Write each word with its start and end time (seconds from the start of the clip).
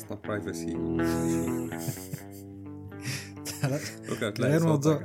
أصلا 0.00 0.18
برايفسي 0.24 0.76
غير 4.38 4.66
موضوع. 4.66 5.04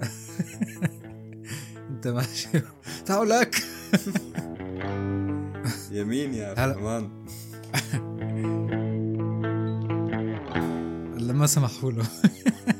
انت 1.89 2.07
ماشي. 2.07 2.47
تعال 3.05 3.29
لك. 3.29 3.55
يمين 5.91 6.33
يا 6.33 6.55
فهمان 6.55 7.25
لما 11.19 11.47
سمحوا 11.47 11.91
له. 11.91 12.03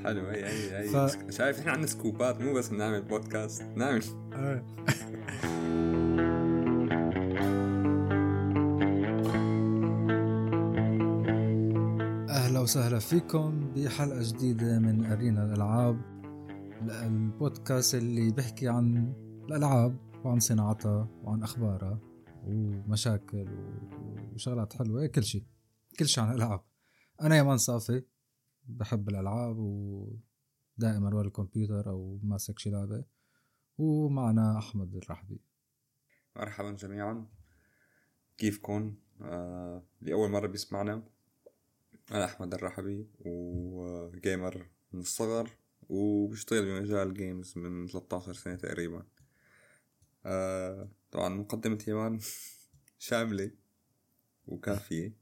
حلو 0.03 0.27
هي 0.27 0.45
هي 0.45 0.77
هي. 0.77 1.09
شايف 1.29 1.59
إحنا 1.59 1.71
عندنا 1.71 1.87
سكوبات 1.87 2.41
مو 2.41 2.53
بس 2.53 2.69
بنعمل 2.69 3.01
بودكاست 3.01 3.63
نعمل 3.75 4.03
وسهلا 12.65 12.99
فيكم 12.99 13.73
بحلقة 13.73 14.19
جديدة 14.21 14.79
من 14.79 15.05
أرينا 15.05 15.45
الألعاب. 15.45 16.01
البودكاست 16.81 17.95
اللي 17.95 18.31
بيحكي 18.31 18.67
عن 18.67 19.13
الألعاب 19.45 19.97
وعن 20.25 20.39
صناعتها 20.39 21.09
وعن 21.23 21.43
أخبارها 21.43 21.99
ومشاكل 22.43 23.47
وشغلات 24.33 24.73
حلوة 24.73 25.07
كل 25.07 25.23
شيء 25.23 25.43
كل 25.99 26.07
شيء 26.07 26.23
عن 26.23 26.31
الألعاب. 26.31 26.61
أنا 27.21 27.37
يمان 27.37 27.57
صافي 27.57 28.03
بحب 28.65 29.09
الألعاب 29.09 29.57
ودائما 29.57 31.15
ورا 31.15 31.27
الكمبيوتر 31.27 31.89
أو 31.89 32.19
ماسك 32.23 32.59
شي 32.59 32.69
لعبة. 32.69 33.03
ومعنا 33.77 34.57
أحمد 34.57 34.95
الرحبي. 34.95 35.41
مرحبا 36.35 36.71
جميعا. 36.71 37.25
كيفكم 38.37 38.95
آه 39.21 39.83
لأول 40.01 40.31
مرة 40.31 40.47
بيسمعنا. 40.47 41.14
أنا 42.11 42.25
أحمد 42.25 42.53
الرحبي 42.53 43.07
وجيمر 43.19 44.67
من 44.93 44.99
الصغر 44.99 45.49
وبشتغل 45.89 46.65
بمجال 46.65 47.13
جيمز 47.13 47.57
من 47.57 47.87
13 47.87 48.33
سنة 48.33 48.55
تقريبا 48.55 49.05
آه 50.25 50.89
طبعا 51.11 51.29
مقدمة 51.29 51.83
يمان 51.87 52.19
شاملة 52.99 53.51
وكافية 54.47 55.13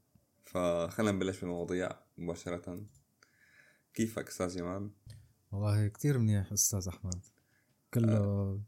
فخلنا 0.44 1.12
نبلش 1.12 1.40
بالمواضيع 1.40 1.90
مباشرة 2.18 2.86
كيفك 3.94 4.28
أستاذ 4.28 4.58
يمان؟ 4.58 4.90
والله 5.52 5.88
كتير 5.88 6.18
منيح 6.18 6.52
أستاذ 6.52 6.88
أحمد 6.88 7.24
كله 7.94 8.16
آه. 8.16 8.60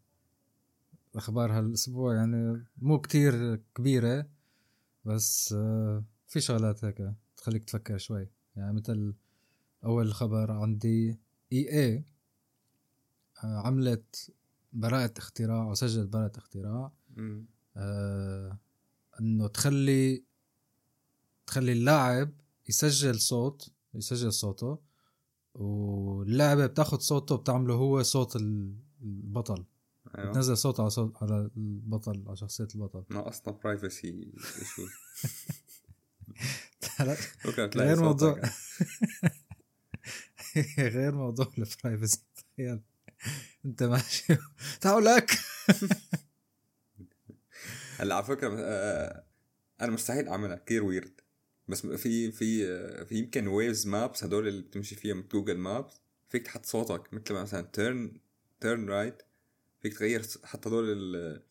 أخبار 1.14 1.52
هالأسبوع 1.52 2.14
يعني 2.14 2.64
مو 2.76 3.00
كتير 3.00 3.56
كبيرة 3.74 4.26
بس 5.04 5.52
آه 5.52 6.04
في 6.26 6.40
شغلات 6.40 6.84
هيك 6.84 7.12
تخليك 7.36 7.64
تفكر 7.64 7.98
شوي. 7.98 8.28
يعني 8.56 8.72
مثل 8.72 9.14
أول 9.84 10.14
خبر 10.14 10.52
عندي 10.52 11.18
إي 11.52 11.82
اي 11.84 12.04
آه 13.44 13.58
عملت 13.66 14.30
براءة 14.72 15.14
اختراع 15.18 15.62
أو 15.62 15.74
سجلت 15.74 16.08
براءة 16.08 16.38
اختراع 16.38 16.92
آه 17.76 18.58
إنه 19.20 19.46
تخلي 19.46 20.24
تخلي 21.46 21.72
اللاعب 21.72 22.32
يسجل 22.68 23.20
صوت 23.20 23.70
يسجل 23.94 24.32
صوته 24.32 24.78
واللعبة 25.54 26.66
بتاخد 26.66 27.00
صوته 27.00 27.36
بتعمله 27.36 27.74
هو 27.74 28.02
صوت 28.02 28.36
البطل. 28.36 29.64
أيوة. 30.18 30.30
بتنزل 30.30 30.56
صوت 30.56 30.80
على 30.80 30.90
صوت 30.90 31.22
على 31.22 31.50
البطل 31.56 32.24
على 32.26 32.36
شخصية 32.36 32.68
البطل. 32.74 33.04
ما 33.10 33.28
أصلا 33.28 33.54
privacy 33.64 34.32
شو 34.76 34.82
غير 37.76 38.02
موضوع 38.02 38.40
غير 40.78 41.12
موضوع 41.14 41.52
ال 41.58 41.66
privacy 41.66 42.22
تخيل 42.36 42.80
انت 43.64 43.82
ماشي. 43.82 44.36
تعال 44.80 45.04
لك. 45.04 45.30
هلا 47.98 48.14
على 48.14 48.24
فكرة 48.24 48.56
آه، 48.58 49.24
أنا 49.80 49.92
مستحيل 49.92 50.28
أعملها. 50.28 50.56
كثير 50.56 50.84
ويرد 50.84 51.20
بس 51.68 51.86
في 51.86 52.32
في 52.32 52.66
في 53.06 53.14
يمكن 53.14 53.46
Waze 53.48 53.86
maps 53.86 54.24
هدول 54.24 54.48
اللي 54.48 54.62
بتمشي 54.62 54.96
فيهم 54.96 55.28
Google 55.32 55.58
Maps 55.58 56.00
فيك 56.28 56.42
تحط 56.42 56.66
صوتك 56.66 57.14
مثل 57.14 57.34
مثلا 57.34 57.62
turn 57.72 58.20
turn 58.60 58.88
right 58.88 59.22
فيك 59.82 59.98
تغير 59.98 60.22
حتى 60.44 60.68
هدول 60.68 60.92
ال 60.92 61.42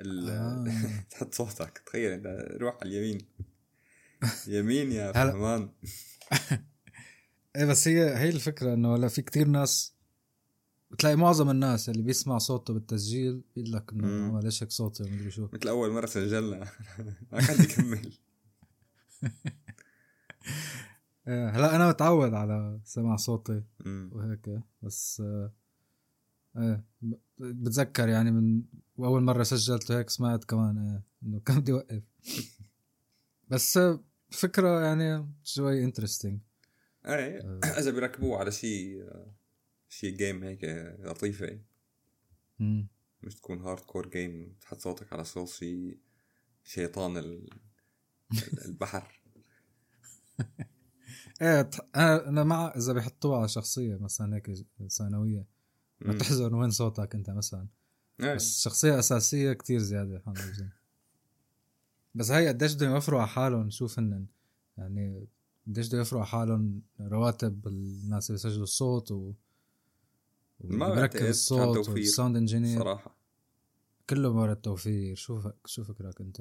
ال 0.00 0.28
آه. 0.30 1.04
تحط 1.10 1.34
صوتك. 1.34 1.78
تخيل 1.86 2.12
أنت 2.12 2.26
روح 2.60 2.74
على 2.80 2.90
اليمين. 2.90 3.18
يمين 4.46 4.92
يا 4.92 5.12
فهمان. 5.12 5.68
إيه 7.56 7.64
بس 7.64 7.88
هي 7.88 8.16
هي 8.16 8.28
الفكرة 8.28 8.74
إنه 8.74 8.94
هلا 8.94 9.08
في 9.08 9.22
كتير 9.22 9.48
ناس 9.48 9.94
بتلاقي 10.90 11.16
معظم 11.16 11.50
الناس 11.50 11.88
اللي 11.88 12.02
بيسمع 12.02 12.38
صوته 12.38 12.74
بالتسجيل 12.74 13.42
بيقول 13.56 13.72
لك 13.72 13.92
إنه 13.92 14.40
ليش 14.40 14.62
هيك 14.62 14.70
صوتي 14.70 15.02
مدري 15.02 15.30
شو. 15.30 15.48
مثل 15.52 15.68
أول 15.68 15.90
مرة 15.90 16.06
سجلنا. 16.06 16.58
ما 17.32 17.40
كان 17.40 17.64
يكمل. 17.64 18.12
إيه، 21.28 21.48
هلا 21.50 21.76
أنا 21.76 21.88
متعود 21.88 22.34
على 22.34 22.80
سماع 22.84 23.16
صوتي 23.16 23.62
وهيك 23.86 24.60
بس 24.82 25.22
إيه 26.56 26.84
بتذكر 27.38 28.08
يعني 28.08 28.30
من 28.30 28.62
أول 28.98 29.22
مرة 29.22 29.42
سجلت 29.42 29.90
هيك 29.92 30.10
سمعت 30.10 30.44
كمان 30.44 30.78
إيه 30.78 31.02
إنه 31.22 31.40
كان 31.40 31.60
بدي 31.60 31.72
اوقف 31.72 32.02
بس 33.48 33.78
فكرة 34.30 34.80
يعني 34.80 35.34
شوي 35.44 35.84
interesting 35.84 36.40
إيه 37.06 37.40
آه. 37.40 37.78
إذا 37.78 37.90
بيركبوه 37.90 38.38
على 38.38 38.52
شيء 38.52 39.10
شيء 39.88 40.16
game 40.16 40.44
هيك 40.44 40.64
لطيفة. 41.00 41.60
مش 43.22 43.34
تكون 43.34 43.60
hardcore 43.60 44.08
game 44.08 44.56
تحط 44.60 44.78
صوتك 44.78 45.12
على 45.12 45.24
صوت 45.24 45.48
شيء 45.48 45.98
شيطان 46.64 47.42
البحر. 48.66 49.20
إيه 51.42 51.70
أنا 51.96 52.44
مع 52.44 52.72
إذا 52.76 52.92
بيحطوها 52.92 53.38
على 53.38 53.48
شخصية 53.48 53.96
مثلا 53.96 54.36
هيك 54.36 54.50
ثانوية. 54.88 55.46
ما 56.00 56.18
تحزن 56.18 56.54
وين 56.54 56.70
صوتك 56.70 57.14
أنت 57.14 57.30
مثلا. 57.30 57.68
إيه. 58.20 58.34
بس 58.34 58.62
شخصية 58.62 58.98
أساسية 58.98 59.52
كتير 59.52 59.78
زيادة 59.78 60.22
بس 62.14 62.30
هي 62.30 62.48
قديش 62.48 62.74
بدهم 62.74 62.94
يوفروا 62.94 63.20
على 63.20 63.28
حالهم 63.28 63.70
شوف 63.70 63.98
هن. 63.98 64.26
يعني 64.78 65.26
قديش 65.66 65.88
بدهم 65.88 65.98
يوفروا 65.98 66.20
على 66.20 66.30
حالهم 66.30 66.82
رواتب 67.00 67.66
الناس 67.66 68.30
اللي 68.30 68.36
بيسجلوا 68.36 68.62
الصوت 68.62 69.12
و 69.12 69.32
ما 70.60 70.94
بركب 70.94 71.26
الصوت 71.26 71.88
وال 71.88 72.02
sound 72.02 72.36
engineer. 72.36 72.78
صراحة. 72.78 73.16
كله 74.10 74.32
مورد 74.32 74.56
توفير. 74.56 75.16
شو 75.16 75.50
شو 75.64 75.84
فكرك 75.84 76.20
انت؟ 76.20 76.40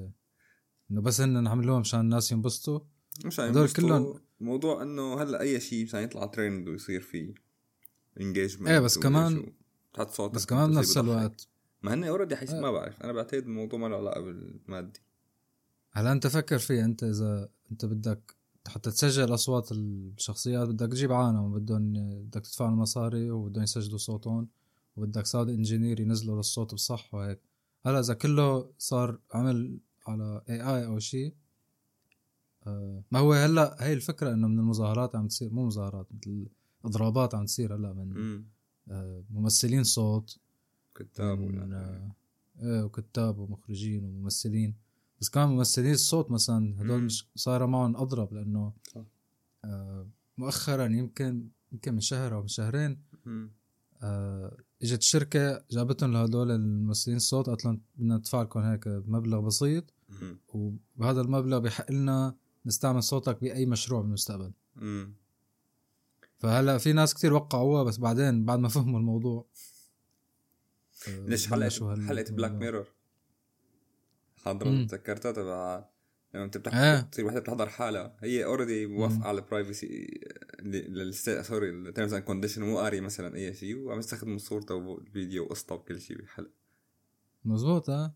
إنه 0.92 1.02
بس 1.02 1.22
هن 1.22 1.48
عملوها 1.48 1.80
مشان 1.80 2.00
الناس 2.00 2.32
ينبسطوا؟ 2.32 2.80
مش 3.26 3.40
هدول 3.40 3.70
كلهم 3.70 4.20
موضوع 4.40 4.82
إنه 4.84 5.22
هلأ 5.22 5.42
أي 5.42 5.60
شيء 5.60 5.84
مشان 5.84 6.04
يطلع 6.04 6.26
ترند 6.26 6.68
ويصير 6.68 7.02
فيه 7.02 7.34
engagement 8.20 8.70
إيه 8.70 8.80
بس 8.80 9.00
كمان 9.00 9.54
تحط 9.94 10.22
بس 10.22 10.46
كمان 10.46 10.72
بنفس 10.72 10.98
الوقت. 10.98 11.48
ما 11.82 11.94
هن 11.94 12.04
already 12.04 12.36
حيث 12.36 12.54
ما 12.54 12.72
بعرف. 12.72 13.02
أنا 13.02 13.14
بعتقد 13.14 13.44
الموضوع 13.44 13.80
ما 13.80 13.88
له 13.88 13.98
علاقة 13.98 14.22
بالمادي 14.22 15.00
هلا 15.98 16.12
انت 16.12 16.28
فكر 16.28 16.58
فيه 16.58 16.86
أنت 16.86 17.04
إذا 17.04 17.50
أنت 17.72 17.86
بدك 17.86 18.36
حتى 18.68 18.92
تسجل 18.92 19.34
أصوات 19.34 19.72
الشخصيات 19.72 20.68
بدك 20.70 20.92
تجيب 20.92 21.12
عالم 21.12 21.54
بدهم 21.60 21.94
بدك 22.22 22.42
تدفع 22.42 22.70
مصاري 22.70 23.32
وبدهم 23.32 23.64
يسجلوا 23.64 23.98
صوتهم 23.98 24.48
وبدك 24.98 25.26
sound 25.26 25.50
engineer 25.50 26.00
ينزلوا 26.00 26.36
للصوت 26.38 26.74
بصح 26.74 27.14
وهيك. 27.14 27.40
هلأ 27.86 28.00
إذا 28.00 28.14
كله 28.14 28.70
صار 28.78 29.20
عمل 29.34 29.80
على 30.08 30.42
AI 30.50 30.86
أو 30.86 31.00
شيء 31.00 31.34
آه 32.68 33.04
ما 33.12 33.20
هو 33.20 33.34
هلأ 33.34 33.78
هي 33.80 33.94
الفكرة 33.94 34.34
إنه 34.34 34.48
من 34.48 34.60
المظاهرات 34.60 35.16
عم 35.16 35.28
تصير 35.28 35.54
مو 35.54 35.66
مظاهرات 35.66 36.08
مثل 36.14 36.48
اضرابات 36.86 37.36
عم 37.36 37.46
تصير 37.46 37.76
هلأ 37.76 37.94
من 37.94 38.44
آه 38.90 39.24
ممثلين 39.30 39.84
صوت 39.84 40.38
كتاب 40.96 41.40
من 41.40 41.74
آه 41.74 42.86
وكتاب 42.86 43.40
ومخرجين 43.40 44.04
وممثلين. 44.04 44.87
بس 45.22 45.30
كمان 45.30 45.48
ممثلين 45.48 45.94
الصوت 45.94 46.32
مثلا 46.32 46.82
هدول 46.82 47.02
مش 47.04 47.28
صار 47.36 47.68
معهم 47.68 47.96
أضرب 47.96 48.34
لأنه 48.34 48.74
آه 49.66 50.08
مؤخرا 50.38 50.86
يمكن 50.86 51.48
يمكن 51.72 51.94
من 51.94 52.00
شهر 52.00 52.36
أو 52.36 52.42
من 52.42 52.48
شهرين 52.48 53.02
آه 54.02 54.58
إجت 54.84 55.02
شركة 55.02 55.64
جابتهم 55.72 56.14
لهدول 56.14 56.52
الممثلين 56.52 57.18
الصوت 57.18 57.48
قالت 57.50 57.66
لهم 57.66 57.82
بدنا 57.96 58.18
ندفع 58.18 58.42
لكم 58.42 58.60
هيك 58.60 58.88
مبلغ 58.88 59.40
بسيط 59.40 59.94
وبهذا 60.48 61.22
المبلغ 61.22 61.60
بحق 61.60 61.92
لنا 61.92 62.36
نستعمل 62.66 63.04
صوتك 63.04 63.42
بأي 63.42 63.66
مشروع 63.66 64.02
بالمستقبل. 64.02 64.52
فهلا 66.38 66.78
في 66.78 66.94
ناس 66.94 67.14
كتير 67.14 67.34
وقعوها 67.34 67.84
بس 67.84 67.98
بعدين 67.98 68.46
بعد 68.46 68.60
ما 68.60 68.68
فهموا 68.70 69.00
الموضوع. 69.00 69.46
ليش 71.08 71.48
حلقه 71.48 71.70
حلقة 72.08 72.32
بلاك 72.36 72.52
ميرور 72.52 72.88
حاضرة 74.46 74.86
تذكرتها 74.86 75.32
تبع 75.32 75.86
لما 76.34 76.44
انت 76.44 76.68
آه. 76.68 77.02
تصير 77.02 77.26
وحده 77.26 77.40
بتحضر 77.40 77.70
حالها 77.70 78.16
هي 78.20 78.46
already 78.46 78.86
موافقة 78.86 79.28
على 79.28 79.40
ال 79.40 79.50
privacy 79.50 80.20
sorry 81.42 81.70
ال 81.70 81.77
terms 81.77 82.14
and 82.14 82.24
condition 82.24 82.64
مو 82.64 82.80
قاري 82.80 83.02
مثلا 83.02 83.36
اي 83.36 83.54
شيء 83.54 83.78
وعم 83.78 84.00
يستخدم 84.00 84.38
صورته 84.38 84.76
والفيديو 84.76 85.44
وقصته 85.44 85.76
وكل 85.76 86.02
شيء 86.02 86.18
بالحلقة 86.18 86.52
مزبوط 87.46 87.90
آه. 87.90 88.16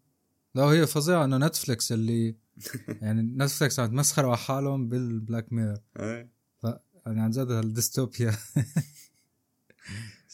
لا 0.56 0.64
هي 0.64 0.88
فظيعة 0.88 1.26
إنه 1.26 1.38
نتفليكس 1.38 1.92
اللي 1.92 2.36
يعني 3.02 3.22
نتفليكس 3.22 3.80
عم 3.80 3.90
تمسخروا 3.90 4.30
على 4.30 4.38
حالهم 4.38 4.90
بال 4.90 5.08
Black 5.08 5.54
Mirror 5.54 5.80
إيه. 6.00 6.30
يعني 7.06 7.22
عن 7.22 7.30
جد 7.30 7.52
هالديستوبيا 7.52 8.32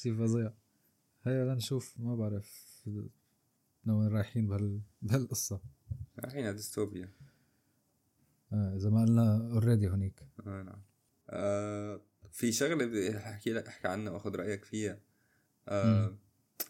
شيء 0.01 0.17
فظيع. 0.17 0.53
هيا 1.23 1.45
لنشوف 1.45 1.93
ما 1.99 2.15
بعرف 2.15 2.67
وين 3.87 4.07
رايحين 4.07 4.47
بهال... 4.47 4.81
بهالقصة. 5.01 5.59
الحين 6.23 6.55
ديستوبيا؟ 6.55 7.09
آه 8.53 8.75
إذا 8.75 8.89
ما 8.89 9.01
قلنا 9.05 9.51
already 9.53 9.89
هونيك 9.89 10.23
آه 10.47 10.61
نعم. 10.63 10.81
آه 11.29 12.01
في 12.31 12.51
شغلة 12.51 12.85
بدي 12.85 13.17
أحكي 13.17 13.53
لك 13.53 13.67
أحكي 13.67 13.87
عنها 13.87 14.13
وأخذ 14.13 14.35
رأيك 14.35 14.65
فيها. 14.65 14.99
آه. 15.67 16.17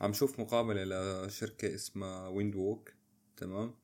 عم 0.01 0.13
شوف 0.13 0.39
مقابلة 0.39 0.83
لشركة 1.25 1.75
اسمها 1.75 2.27
ويند 2.27 2.55
ووك 2.55 2.91
تمام. 3.38 3.75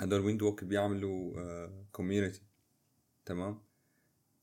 هدول 0.00 0.20
ويند 0.20 0.42
ووك 0.42 0.64
بيعملوا 0.64 1.40
آه 1.40 1.86
community 1.92 2.42
تمام؟ 3.24 3.62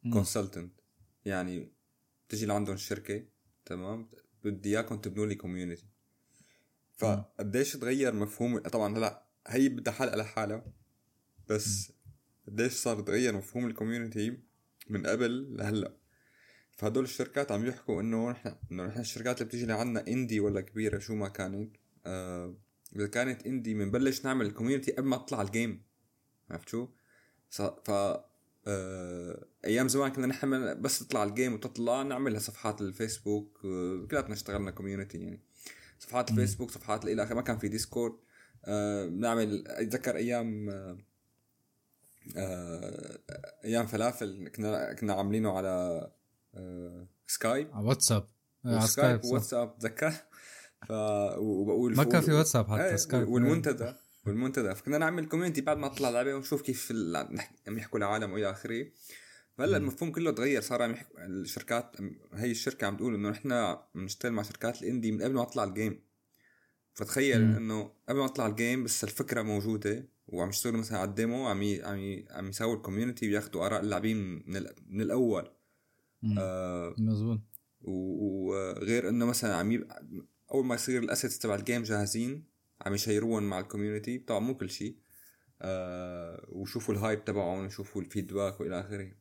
مم. 0.03 0.13
consultant 0.13 0.81
يعني 1.25 1.71
بتجي 2.27 2.45
لعندهم 2.45 2.75
الشركة 2.75 3.25
تمام؟ 3.65 4.09
بدي 4.43 4.69
إياكم 4.69 4.97
تبنوا 5.01 5.25
لي 5.25 5.35
community 5.35 5.85
فقديش 6.91 7.73
تغير 7.73 8.15
مفهوم؟ 8.15 8.59
طبعا 8.59 8.97
هلأ 8.97 9.28
هي 9.49 9.69
بدها 9.69 9.93
حلقة 9.93 10.15
لحالها 10.17 10.65
بس 11.47 11.91
قديش 12.47 12.73
صار 12.73 13.01
تغير 13.01 13.37
مفهوم 13.37 13.67
ال 13.67 13.74
community 13.74 14.37
من 14.89 15.07
قبل 15.07 15.57
لهلأ 15.57 15.93
فهدول 16.71 17.03
الشركات 17.03 17.51
عم 17.51 17.65
يحكوا 17.65 18.01
إنه 18.01 18.31
نحن 18.31 18.55
إنه 18.71 18.85
نحن 18.85 18.99
الشركات 18.99 19.37
اللي 19.37 19.47
بتيجي 19.47 19.65
لعنا 19.65 20.07
indie 20.07 20.39
ولا 20.39 20.61
كبيرة 20.61 20.99
شو 20.99 21.15
ما 21.15 21.27
كانت 21.27 21.75
آه 22.05 22.55
إذا 22.95 23.07
كانت 23.07 23.45
indie 23.45 23.73
بنبلش 23.73 24.25
نعمل 24.25 24.45
ال 24.45 24.50
community 24.50 24.91
قبل 24.91 25.07
ما 25.07 25.17
تطلع 25.17 25.41
ال 25.41 25.50
game 25.50 25.83
عرفت 26.49 26.69
شو؟ 26.69 26.87
ف 27.49 27.91
آه 28.67 29.45
أيام 29.65 29.87
زمان 29.87 30.11
كنا 30.11 30.27
نحن 30.27 30.81
بس 30.81 30.99
تطلع 30.99 31.23
ال 31.23 31.29
game 31.29 31.53
وتطلع 31.53 32.01
نعملها 32.01 32.39
صفحات 32.39 32.81
الفيسبوك 32.81 33.59
آه 33.65 34.07
كلياتنا 34.11 34.33
اشتغلنا 34.33 34.71
community 34.71 35.17
يعني 35.17 35.39
صفحات. 35.99 36.31
الفيسبوك 36.31 36.71
صفحات 36.71 37.05
إلى 37.05 37.23
آخره 37.23 37.35
ما 37.35 37.41
كان 37.41 37.57
في 37.57 37.67
ديسكورد 37.67 38.13
آه 38.65 39.05
نعمل 39.05 39.67
أتذكر 39.67 40.15
أيام 40.15 40.69
آه 40.69 40.97
آه 42.37 43.19
أيام 43.65 43.85
فلافل 43.87 44.47
كنا 44.55 44.93
كنا 44.93 45.13
عاملينه 45.13 45.57
على 45.57 46.07
آه 46.55 47.07
سكايب 47.27 47.73
على 47.73 47.87
واتساب. 47.87 48.27
آه، 48.65 48.77
على 48.77 48.87
سكايب. 48.87 49.25
واتساب 49.25 49.77
تذكر؟ 49.79 50.11
ف 50.87 50.91
وبقول 51.37 51.95
ما 51.95 52.03
كان 52.03 52.21
في 52.21 52.31
واتساب 52.31 52.67
حتى 52.67 52.97
سكايب 52.97 53.27
والمنتدى 53.27 53.93
والمنتدى. 54.25 54.75
فكنا 54.75 54.97
نعمل 54.97 55.25
community 55.25 55.61
بعد 55.61 55.77
ما 55.77 55.87
تطلع 55.87 56.09
لعبه 56.09 56.33
ونشوف 56.33 56.61
كيف 56.61 56.93
عم 57.67 57.77
يحكوا 57.77 57.99
العالم 57.99 58.33
وإلى 58.33 58.51
آخره. 58.51 58.85
فهلا 59.57 59.79
مم. 59.79 59.83
المفهوم 59.83 60.11
كله 60.11 60.31
تغير 60.31 60.61
صار 60.61 60.81
عم 60.81 60.91
يحكوا 60.91 61.25
الشركات 61.25 61.95
هي 62.33 62.51
الشركة 62.51 62.87
عم 62.87 62.97
تقول 62.97 63.15
إنه 63.15 63.29
نحن 63.29 63.77
بنشتغل 63.95 64.31
مع 64.31 64.43
شركات 64.43 64.81
ال 64.81 64.86
indie 64.86 65.11
من 65.11 65.21
قبل 65.21 65.33
ما 65.33 65.45
تطلع 65.45 65.63
ال 65.63 65.71
game 65.71 66.01
فتخيل 66.99 67.45
مم. 67.45 67.55
إنه 67.55 67.91
قبل 68.09 68.19
ما 68.19 68.27
تطلع 68.27 68.47
ال 68.47 68.54
game 68.54 68.83
بس 68.83 69.03
الفكرة 69.03 69.41
موجودة 69.41 70.05
وعم 70.27 70.49
يشتغلوا 70.49 70.79
مثلا 70.79 70.97
على 70.97 71.09
ال 71.09 71.17
demo 71.17 71.47
عم 71.47 71.61
ي... 71.61 71.83
عم 71.83 71.97
ي... 71.97 72.25
عم 72.29 72.49
يساووا 72.49 72.75
ال 72.75 72.80
community 72.80 73.27
وياخذوا 73.27 73.65
آراء 73.65 73.81
اللاعبين 73.81 74.17
من, 74.47 74.55
ال... 74.57 74.73
من 74.89 75.01
الأول. 75.01 75.49
مم. 76.23 76.35
آه 76.39 76.95
مزبوط 76.97 77.39
وغير 77.81 79.09
إنه 79.09 79.25
مثلا 79.25 79.55
عم 79.55 79.71
يبقى 79.71 80.05
أول 80.53 80.65
ما 80.65 80.75
يصير 80.75 81.03
ال 81.03 81.08
assets 81.08 81.39
تبع 81.39 81.55
ال 81.55 81.61
game 81.61 81.83
جاهزين 81.83 82.43
عم 82.81 82.93
يشيروهم 82.93 83.43
مع 83.43 83.59
ال 83.59 83.65
community 83.65 84.17
طبعا 84.17 84.39
مو 84.39 84.57
كل 84.57 84.69
شيء. 84.69 84.95
آه 85.61 86.45
وشوفوا 86.49 86.93
ال 86.93 87.00
hype 87.00 87.25
تبعهم 87.25 87.65
وشوفوا 87.65 88.01
ال 88.01 88.08
feedback 88.08 88.61
وإلى 88.61 88.79
آخره. 88.79 89.11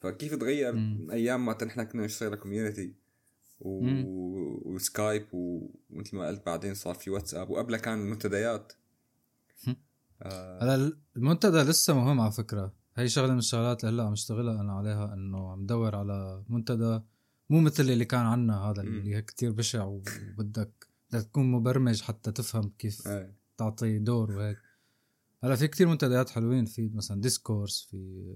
فكيف 0.00 0.34
تغير 0.34 0.74
أيام 1.12 1.46
ما 1.46 1.56
نحن 1.64 1.82
كنا 1.82 2.04
نشتغل 2.04 2.34
community 2.34 2.94
و... 3.60 3.86
وسكايب 4.74 5.26
و- 5.34 5.77
ومثل 5.98 6.16
ما 6.16 6.26
قلت 6.26 6.46
بعدين 6.46 6.74
صار 6.74 6.94
في 6.94 7.10
واتساب 7.10 7.50
وقبلها 7.50 7.78
كان 7.78 8.00
المنتديات. 8.00 8.72
آه. 10.22 10.64
هلا 10.64 10.92
المنتدى 11.16 11.58
لسه 11.58 11.94
مهم 11.94 12.20
على 12.20 12.32
فكرة. 12.32 12.72
هي 12.96 13.08
شغلة 13.08 13.32
من 13.32 13.38
الشغلات 13.38 13.84
اللي 13.84 14.02
هلا 14.02 14.06
عم 14.06 14.12
اشتغلها 14.12 14.60
أنا 14.60 14.72
عليها 14.72 15.14
إنه 15.14 15.52
عم 15.52 15.66
دور 15.66 15.96
على 15.96 16.44
منتدى 16.48 17.00
مو 17.50 17.60
مثل 17.60 17.82
اللي 17.82 18.04
كان 18.04 18.20
عنا 18.20 18.58
هذا. 18.58 18.82
اللي 18.82 19.14
هيك 19.14 19.24
كتير 19.24 19.52
بشع 19.52 19.84
وبدك 19.84 20.88
بدك 21.12 21.22
تكون 21.22 21.52
مبرمج 21.52 22.02
حتى 22.02 22.32
تفهم 22.32 22.72
كيف 22.78 23.08
آه. 23.08 23.34
تعطي 23.56 23.98
دور 23.98 24.32
وهيك. 24.32 24.58
هلا 25.44 25.56
في 25.56 25.68
كتير 25.68 25.88
منتديات 25.88 26.30
حلوين 26.30 26.64
في 26.64 26.88
مثلا 26.94 27.20
Discourse 27.20 27.88
في 27.90 28.32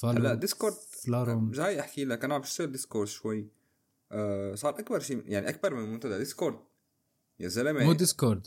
فالو 0.00 0.18
هلا 0.18 0.34
ديسكورد 0.34 0.74
Flarum 1.04 1.50
جاي 1.50 1.80
أحكي 1.80 2.04
لك 2.04 2.24
أنا 2.24 2.34
عم 2.34 2.40
بشتغل 2.40 2.72
ديسكورد 2.72 3.08
شوي. 3.08 3.48
آه 4.12 4.54
صار 4.54 4.78
أكبر 4.78 5.00
شيء 5.00 5.22
يعني 5.26 5.48
أكبر 5.48 5.74
من 5.74 5.92
منتدى 5.92 6.18
ديسكورد 6.18 6.58
يا 7.40 7.48
زلمه 7.48 7.84
مو 7.84 7.92
ديسكورد. 7.92 8.46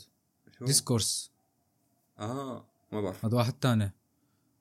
شو؟ 0.58 0.64
Discourse. 0.64 1.30
آه 2.18 2.64
ما 2.92 3.00
بعرف. 3.00 3.24
هذا 3.24 3.36
واحد 3.36 3.52
تاني. 3.52 3.92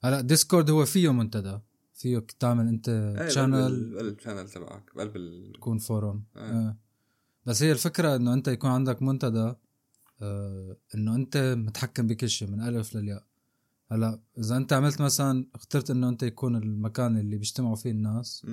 هلا 0.03 0.21
ديسكورد 0.21 0.69
هو 0.69 0.85
فيه 0.85 1.13
منتدى. 1.13 1.59
فيه 1.93 2.25
تعمل 2.39 2.67
انت 2.67 2.89
إيه 2.89 3.29
channel 3.29 3.93
بقلب 3.93 4.17
ال 4.17 4.21
channel 4.21 4.49
تبعك 4.49 4.95
بقلب 4.95 5.15
ال... 5.15 5.51
تكون 5.53 5.77
forum 5.77 6.23
آه. 6.35 6.39
آه. 6.39 6.77
بس 7.45 7.63
هي 7.63 7.71
الفكرة 7.71 8.15
إنه 8.15 8.33
أنت 8.33 8.47
يكون 8.47 8.69
عندك 8.69 9.01
منتدى 9.01 9.53
آه 10.21 10.77
إنه 10.95 11.15
أنت 11.15 11.37
متحكم 11.57 12.07
بكل 12.07 12.29
شيء 12.29 12.47
من 12.47 12.61
ألف 12.61 12.95
للياء. 12.95 13.23
هلا 13.91 14.19
إذا 14.37 14.57
أنت 14.57 14.73
عملت 14.73 15.01
مثلا 15.01 15.45
اخترت 15.55 15.91
إنه 15.91 16.09
أنت 16.09 16.23
يكون 16.23 16.55
المكان 16.55 17.17
اللي 17.17 17.37
بيجتمعوا 17.37 17.75
فيه 17.75 17.91
الناس 17.91 18.45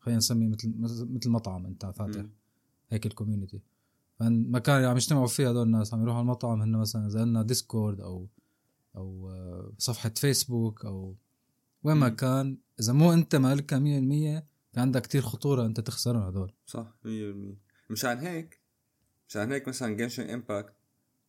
خلينا 0.00 0.18
نسميه 0.18 0.48
مثل 0.48 0.74
مثل 1.10 1.30
مطعم 1.30 1.66
أنت 1.66 1.86
فاتح. 1.86 2.24
هيك 2.90 3.06
ال 3.06 3.11
community 3.11 3.60
فالمكان 4.22 4.76
اللي 4.76 4.88
عم 4.88 4.96
يجتمعوا 4.96 5.26
فيه 5.26 5.50
هدول 5.50 5.62
الناس 5.66 5.94
عم 5.94 6.02
يروحوا 6.02 6.18
على 6.18 6.24
المطعم 6.24 6.62
هن 6.62 6.76
مثلا 6.76 7.06
إذا 7.06 7.24
لنا 7.24 7.42
ديسكورد 7.42 8.00
أو 8.00 8.28
أو 8.96 9.30
آه، 9.30 9.72
صفحة 9.78 10.12
فيسبوك 10.16 10.84
أو 10.84 11.16
وين 11.82 11.96
ما. 11.96 12.08
كان 12.08 12.58
إذا 12.80 12.92
مو 12.92 13.12
أنت 13.12 13.36
مالكها 13.36 13.78
100% 13.78 13.82
في 14.72 14.80
عندك 14.80 15.02
كتير 15.02 15.22
خطورة 15.22 15.66
أنت 15.66 15.80
تخسرهم 15.80 16.22
هدول 16.22 16.52
صح 16.66 16.94
100% 17.04 17.08
مشان 17.90 18.18
هيك 18.18 18.60
مشان 19.28 19.52
هيك 19.52 19.68
مثلا 19.68 19.96
Genshin 19.96 20.30
Impact 20.30 20.72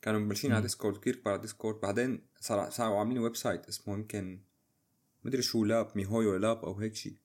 كانوا 0.01 0.19
مبلشين. 0.19 0.51
على 0.51 0.61
ديسكورد 0.61 0.97
كثير 0.97 1.21
على 1.25 1.37
ديسكورد 1.37 1.81
بعدين 1.81 2.21
صار 2.39 2.69
صاروا 2.69 2.99
عاملين 2.99 3.17
website 3.17 3.67
اسمه 3.67 3.93
يمكن 3.93 4.41
مدري 5.23 5.41
شو 5.41 5.65
Lab 5.65 5.91
miHoYo 5.95 6.35
Lab 6.35 6.65
أو 6.65 6.79
هيك 6.79 6.95
شيء 6.95 7.17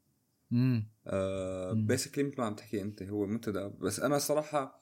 امم 0.53 0.89
آه. 1.07 1.73
basically 1.73 2.25
مثل 2.25 2.35
ما 2.39 2.47
عم 2.47 2.55
تحكي 2.55 2.83
أنت 2.83 3.03
هو 3.03 3.27
منتدى 3.27 3.71
بس 3.81 4.01
أنا 4.01 4.19
صراحة 4.19 4.78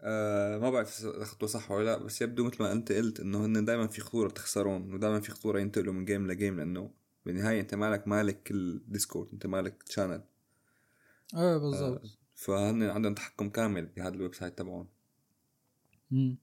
آه 0.00 0.58
ما 0.58 0.70
بعرف 0.70 1.00
إذا 1.00 1.24
خطوه 1.24 1.48
صح 1.48 1.70
ولا 1.70 1.84
لأ 1.84 1.98
بس 2.04 2.22
يبدو 2.22 2.44
مثل 2.44 2.62
ما 2.62 2.72
أنت 2.72 2.92
قلت 2.92 3.20
إنه 3.20 3.46
هن 3.46 3.64
دائما 3.64 3.86
في 3.86 4.00
خطورة 4.00 4.28
بتخسرون 4.28 4.94
ودائما 4.94 5.20
في 5.20 5.30
خطورة 5.30 5.60
ينتقلوا 5.60 5.94
من 5.94 6.04
game 6.04 6.26
ل 6.30 6.35
game 6.35 6.56
لأنه 6.56 6.90
بالنهاية 7.26 7.60
أنت 7.60 7.74
مالك 7.74 8.08
مالك 8.08 8.42
كل 8.42 8.82
Discord 8.88 9.28
أنت 9.32 9.46
مالك 9.46 9.84
channel 9.88 10.22
إيه 11.34 11.56
بالضبط. 11.56 12.18
فهن 12.34 12.82
عندهم 12.82 13.14
تحكم 13.14 13.48
كامل 13.48 13.86
بهذا 13.86 14.14
ال 14.14 14.34
website 14.34 14.58
تبعهم. 14.58 14.88
امم 16.12 16.38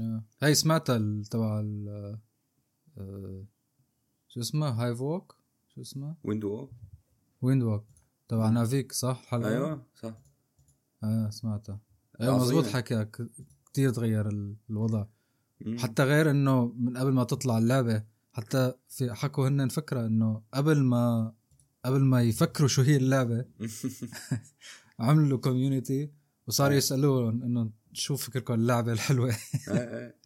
آه. 0.00 0.24
هاي 0.42 0.54
سمعتها 0.54 1.22
تبع 1.30 1.60
ال 1.60 1.88
آه، 2.98 3.44
شو 4.28 4.40
اسمها 4.40 4.84
هايف 4.84 5.00
ووك 5.00 5.36
شو 5.74 5.80
اسمها 5.80 6.16
ويندو 6.24 6.70
Windwalk 7.42 7.84
تبع 8.28 8.48
نافيك 8.50 8.92
صح؟ 8.92 9.24
حلقة؟ 9.26 9.48
أيوه 9.48 9.86
صح. 9.94 10.14
آه 11.04 11.30
سمعتها. 11.30 11.80
أيوه 12.20 12.34
عظيمة. 12.34 12.44
مزبوط 12.58 12.66
حكيك 12.74 13.16
كتير 13.66 13.90
تغير 13.90 14.28
ال- 14.28 14.56
الوضع 14.70 15.04
مم. 15.66 15.78
حتى 15.78 16.02
غير 16.04 16.30
إنه 16.30 16.66
من 16.78 16.96
قبل 16.96 17.12
ما 17.12 17.24
تطلع 17.24 17.58
اللعبة 17.58 18.04
حتى 18.32 18.72
في 18.88 19.14
حكوا 19.14 19.48
هن 19.48 19.68
فكرة 19.68 20.06
إنه 20.06 20.42
قبل 20.54 20.82
ما 20.82 21.34
قبل 21.84 22.00
ما 22.00 22.22
يفكروا 22.22 22.68
شو 22.68 22.82
هي 22.82 22.96
اللعبة 22.96 23.44
عملوا 25.00 25.38
كوميونيتي 25.38 26.12
وصاروا 26.46 26.74
آه. 26.74 26.76
يسألوهم 26.78 27.42
إنه 27.42 27.70
شو 27.92 28.16
فكركم 28.16 28.54
اللعبة 28.54 28.92
الحلوة 28.92 29.28
إيه، 29.28 29.74
إيه. 29.74 30.18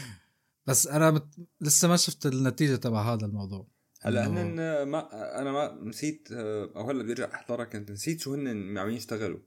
بس 0.66 0.86
أنا 0.86 1.10
مت... 1.10 1.34
لسه 1.60 1.88
ما 1.88 1.96
شفت 1.96 2.26
النتيجة 2.26 2.76
تبع 2.76 3.12
هذا 3.14 3.26
الموضوع 3.26 3.66
هلا 4.02 4.26
هن 4.26 4.82
ما 4.82 5.08
أنا 5.40 5.52
ما 5.52 5.78
نسيت 5.84 6.28
آه، 6.32 6.70
أو 6.76 6.90
هلا 6.90 7.02
بدي 7.02 7.12
أرجع 7.12 7.34
احضرها 7.34 7.64
كنت 7.64 7.90
نسيت 7.90 8.20
شو 8.20 8.34
هن 8.34 8.78
عم 8.78 8.90
يشتغلوا 8.90 9.38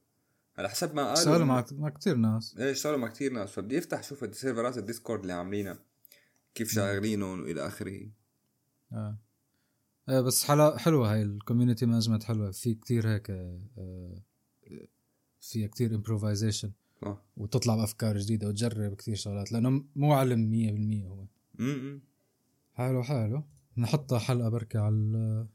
على 0.57 0.69
حسب 0.69 0.95
ما 0.95 1.01
قالوا 1.01 1.19
اشتغلوا 1.19 1.45
مع 1.45 1.65
مع 1.71 1.89
كثير 1.89 2.15
ناس. 2.15 2.57
إيه 2.57 2.71
اشتغلوا 2.71 2.97
مع 2.97 3.07
كثير 3.07 3.33
ناس. 3.33 3.51
فبدي 3.51 3.77
افتح 3.77 4.03
شوف 4.03 4.23
السيرفرات 4.23 4.77
ال 4.77 4.83
Discord 4.83 5.21
اللي 5.21 5.33
عاملينها. 5.33 5.79
كيف 6.55 6.71
شغالينهم 6.71 7.41
وإلى 7.41 7.67
آخره. 7.67 8.09
آه. 8.91 9.17
آه 10.09 10.21
بس 10.21 10.43
حلا 10.43 10.77
حلوة 10.77 11.13
هاي 11.13 11.21
ال 11.21 11.28
community 11.28 11.85
management 11.85 12.23
حلوة. 12.23 12.51
في 12.51 12.73
كتير 12.73 13.09
هيك 13.09 13.29
آه 13.29 14.21
فيها 15.41 15.67
كتير 15.67 15.95
improvisation 15.95 16.71
صح 17.01 17.21
وتطلع 17.37 17.75
بأفكار 17.75 18.17
جديدة 18.17 18.47
وتجرب 18.47 18.93
كتير 18.93 19.15
شغلات. 19.15 19.51
لأنه 19.51 19.83
مو 19.95 20.13
علم 20.13 20.51
100% 20.51 21.07
هو. 21.07 21.25
امم 21.59 22.01
حلو 22.73 23.03
حلو. 23.03 23.43
نحطها 23.77 24.19
حلقة 24.19 24.47
على 24.47 24.67
على 24.75 25.47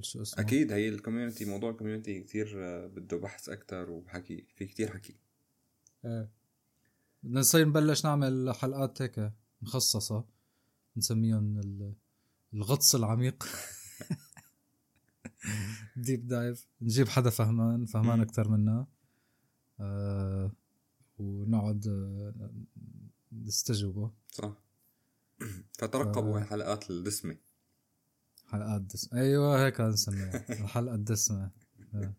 شو 0.00 0.22
اسمه 0.22 0.44
أكيد 0.44 0.72
هي 0.72 0.88
ال 0.88 0.94
community 0.94 1.44
موضوع 1.44 1.70
ال 1.70 1.75
community 1.75 2.20
كثير 2.20 2.52
بده 2.88 3.16
بحث 3.16 3.48
أكثر 3.48 3.90
وحكي 3.90 4.46
في 4.56 4.66
كثير 4.66 4.92
حكي. 4.92 5.16
إيه. 6.04 6.30
بدنا 7.22 7.40
نصير 7.40 7.68
نبلش 7.68 8.04
نعمل 8.04 8.52
حلقات 8.54 9.02
هيك 9.02 9.32
مخصصة 9.62 10.24
نسميهم 10.96 11.58
ال- 11.58 11.94
الغطس 12.54 12.94
العميق. 12.94 13.44
deep 15.96 16.26
dive 16.26 16.66
نجيب 16.82 17.08
حدا 17.08 17.30
فهمان 17.30 17.86
فهمان. 17.86 18.20
أكتر 18.20 18.48
منا. 18.48 18.86
آه 19.80 20.52
ونقعد 21.18 21.86
آه 21.88 22.50
نستجوبه. 23.32 24.10
صح. 24.28 24.52
فترقبوا 25.78 26.34
آه. 26.34 26.38
هاي 26.38 26.42
الحلقات 26.42 26.90
الدسمة. 26.90 27.36
حلقات 28.50 28.80
دسمة 28.80 29.20
أيوة 29.20 29.66
هيك 29.66 29.80
نسميها 29.80 30.44
الحلقة 30.64 30.94
الدسمة 30.94 31.50
آه. 31.94 32.12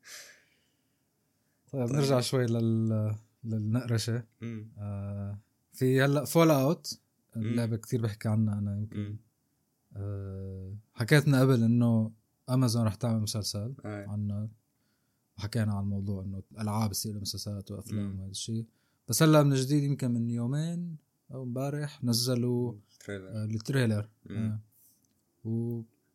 طيب 1.72 1.88
طيب. 1.88 1.96
نرجع 1.96 2.20
شوي 2.20 2.46
لل 2.46 3.16
للنقرشة 3.44 4.24
آه 4.78 5.40
في 5.74 6.02
هلأ 6.02 6.26
Fallout 6.26 7.00
مم. 7.36 7.42
اللعبة 7.42 7.78
كتير 7.78 8.02
بحكي 8.02 8.30
عنها 8.30 8.60
أنا 8.60 8.78
يمكن 8.78 9.16
آه 9.96 10.76
حكيتنا 10.94 11.42
قبل 11.42 11.64
إنه 11.64 12.12
امازون 12.50 12.84
رح 12.84 12.96
تعمل 12.96 13.22
مسلسل 13.22 13.74
آه. 13.86 14.06
عنها 14.08 14.50
وحكينا 15.38 15.74
عن 15.74 15.84
الموضوع 15.84 16.24
إنه 16.24 16.42
الالعاب 16.52 16.90
بتصير 16.90 17.20
مسلسلات 17.20 17.72
وأفلام. 17.72 18.20
وهذا 18.20 18.32
الشيء 18.32 18.66
بس 19.08 19.24
هلأ 19.24 19.44
من 19.44 19.56
جديد 19.56 19.84
يمكن 19.84 20.12
من 20.12 20.30
يومين 20.30 20.98
أو 21.32 21.44
امبارح 21.44 22.04
نزلوا 22.04 22.74
trailer 23.06 23.28
آه 23.30 23.46
ال 23.46 23.53
trailer. 23.53 24.10
آه. 24.30 24.60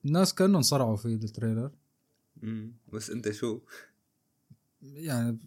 والناس 0.07 0.35
كانوا 0.35 0.57
انصرعوا 0.57 0.97
في 0.97 1.07
ال 1.07 1.15
trailer 1.15 1.71
امم 2.43 2.73
بس 2.93 3.11
انت 3.11 3.31
شو؟ 3.31 3.61
يعني 4.83 5.39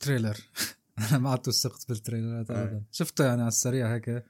تريلر. 0.00 0.36
أنا 0.98 1.18
ما 1.18 1.30
عدت 1.30 1.48
وثقت 1.48 1.88
بال 1.88 2.00
trailer 2.00 2.44
ات 2.44 2.50
آه. 2.50 2.64
ابدا. 2.64 2.82
شفته 2.90 3.24
يعني 3.24 3.40
على 3.40 3.48
السريع 3.48 3.94
هيك. 3.94 4.24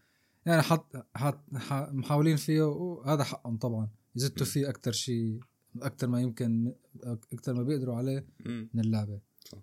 يعني 0.47 0.63
حط 0.63 1.07
حط 1.17 1.45
محاولين 1.93 2.37
فيه 2.37 2.63
وهذا 2.63 3.25
حقهم 3.25 3.57
طبعا. 3.57 3.89
يزتوا 4.17 4.47
م. 4.47 4.51
فيه 4.51 4.69
أكثر 4.69 4.93
شيء 4.93 5.41
أكثر 5.83 6.07
ما 6.07 6.21
يمكن 6.21 6.73
أكثر 7.33 7.55
ما 7.55 7.63
بيقدروا 7.63 7.97
عليه 7.97 8.27
من 8.47 8.81
اللعبة. 8.81 9.21
صح. 9.45 9.59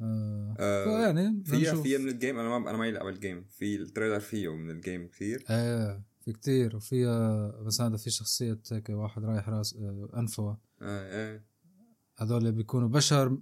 آه. 0.00 0.56
آه، 0.58 0.84
فيعني 0.84 1.44
فيها. 1.44 1.82
فيها 1.82 1.98
من 1.98 2.08
الجيم 2.08 2.38
أنا 2.38 2.58
ما 2.58 2.70
أنا 2.70 2.78
ما 2.78 2.86
يلعب 2.86 3.08
الجيم 3.08 3.44
في 3.44 3.76
التريلر 3.76 4.20
فيه 4.20 4.54
من 4.54 4.70
الجيم 4.70 5.08
كثير 5.08 5.44
إيه. 5.50 6.02
في 6.28 6.34
كتير 6.34 6.76
وفيها 6.76 7.46
بس 7.62 7.80
هذا 7.80 7.96
في 7.96 8.10
شخصية 8.10 8.58
هيك 8.72 8.88
واحد 8.90 9.24
رايح 9.24 9.48
راس 9.48 9.76
آه، 9.76 10.08
انفه 10.16 10.56
آه 10.82 11.16
إيه. 11.32 11.44
هذول 12.16 12.38
اللي 12.38 12.52
بيكونوا 12.52 12.88
بشر 12.88 13.38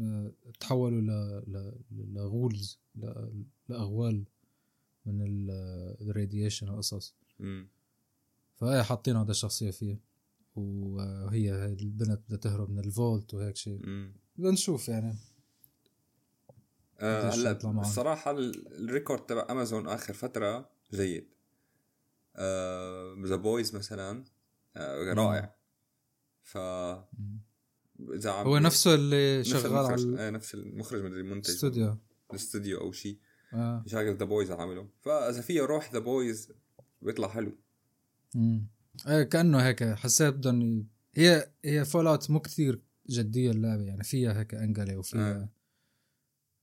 آه، 0.00 0.32
تحولوا 0.60 1.00
ل 1.00 1.72
ل 2.14 2.23
ghouls 2.23 2.78
ل- 2.94 3.44
لأغوال 3.68 4.24
من 5.06 5.24
ال 6.00 6.07
radiation 6.07 6.68
وقصص 6.68 7.14
فهي 8.56 8.82
حاطين 8.84 9.16
هذا 9.16 9.30
الشخصية 9.30 9.70
فيه. 9.70 9.98
وهي 10.56 11.64
البنت 11.66 12.20
بدها 12.28 12.36
تهرب 12.38 12.70
من 12.70 12.78
ال 12.78 12.87
vault 12.87 13.34
وهيك 13.34 13.56
شيء 13.56 13.80
بدنا 14.36 14.50
نشوف 14.50 14.88
يعني. 14.88 15.14
آه 17.00 17.30
هلا 17.30 17.58
معهم؟ 17.64 17.78
الصراحة 17.80 18.30
ال- 18.30 18.84
ال 18.84 18.90
record 18.90 19.26
تبع 19.26 19.46
امازون 19.50 19.88
آخر 19.88 20.12
فترة 20.14 20.70
جيد. 20.92 21.24
آه 21.24 21.35
The 23.26 23.36
Boys 23.36 23.74
مثلا 23.76 24.24
آه 24.76 25.12
رائع. 25.12 25.56
ف 26.42 26.56
هو 28.26 28.58
نفسه 28.58 28.94
اللي 28.94 29.44
شغال 29.44 29.74
على 29.76 30.26
آه 30.26 30.30
نفس 30.30 30.54
المخرج 30.54 31.02
مدري 31.04 31.20
المنتج 31.20 31.50
الاستوديو 31.50 31.98
الاستوديو 32.30 32.80
أو 32.80 32.92
شيء 32.92 33.18
آه. 33.52 33.84
شغال 33.86 34.16
The 34.16 34.24
Boys 34.24 34.50
عامله 34.50 34.88
فإذا 35.00 35.40
فيه 35.40 35.62
روح 35.62 35.92
The 35.92 35.98
Boys 35.98 36.52
بيطلع 37.02 37.28
حلو. 37.28 37.52
امم 38.36 38.66
إيه 39.08 39.22
كأنه 39.22 39.58
هيك 39.58 39.84
حسيت 39.84 40.34
بدهم 40.34 40.62
ي- 40.62 40.86
هي 41.14 41.50
هي 41.64 41.84
Fallout 41.84 42.30
مو 42.30 42.40
كثير 42.40 42.80
جدية 43.10 43.50
اللعبة 43.50 43.82
يعني 43.82 44.04
فيها 44.04 44.40
هيك 44.40 44.54
أنجلي 44.54 44.96
وفيها 44.96 45.32
آه. 45.32 45.48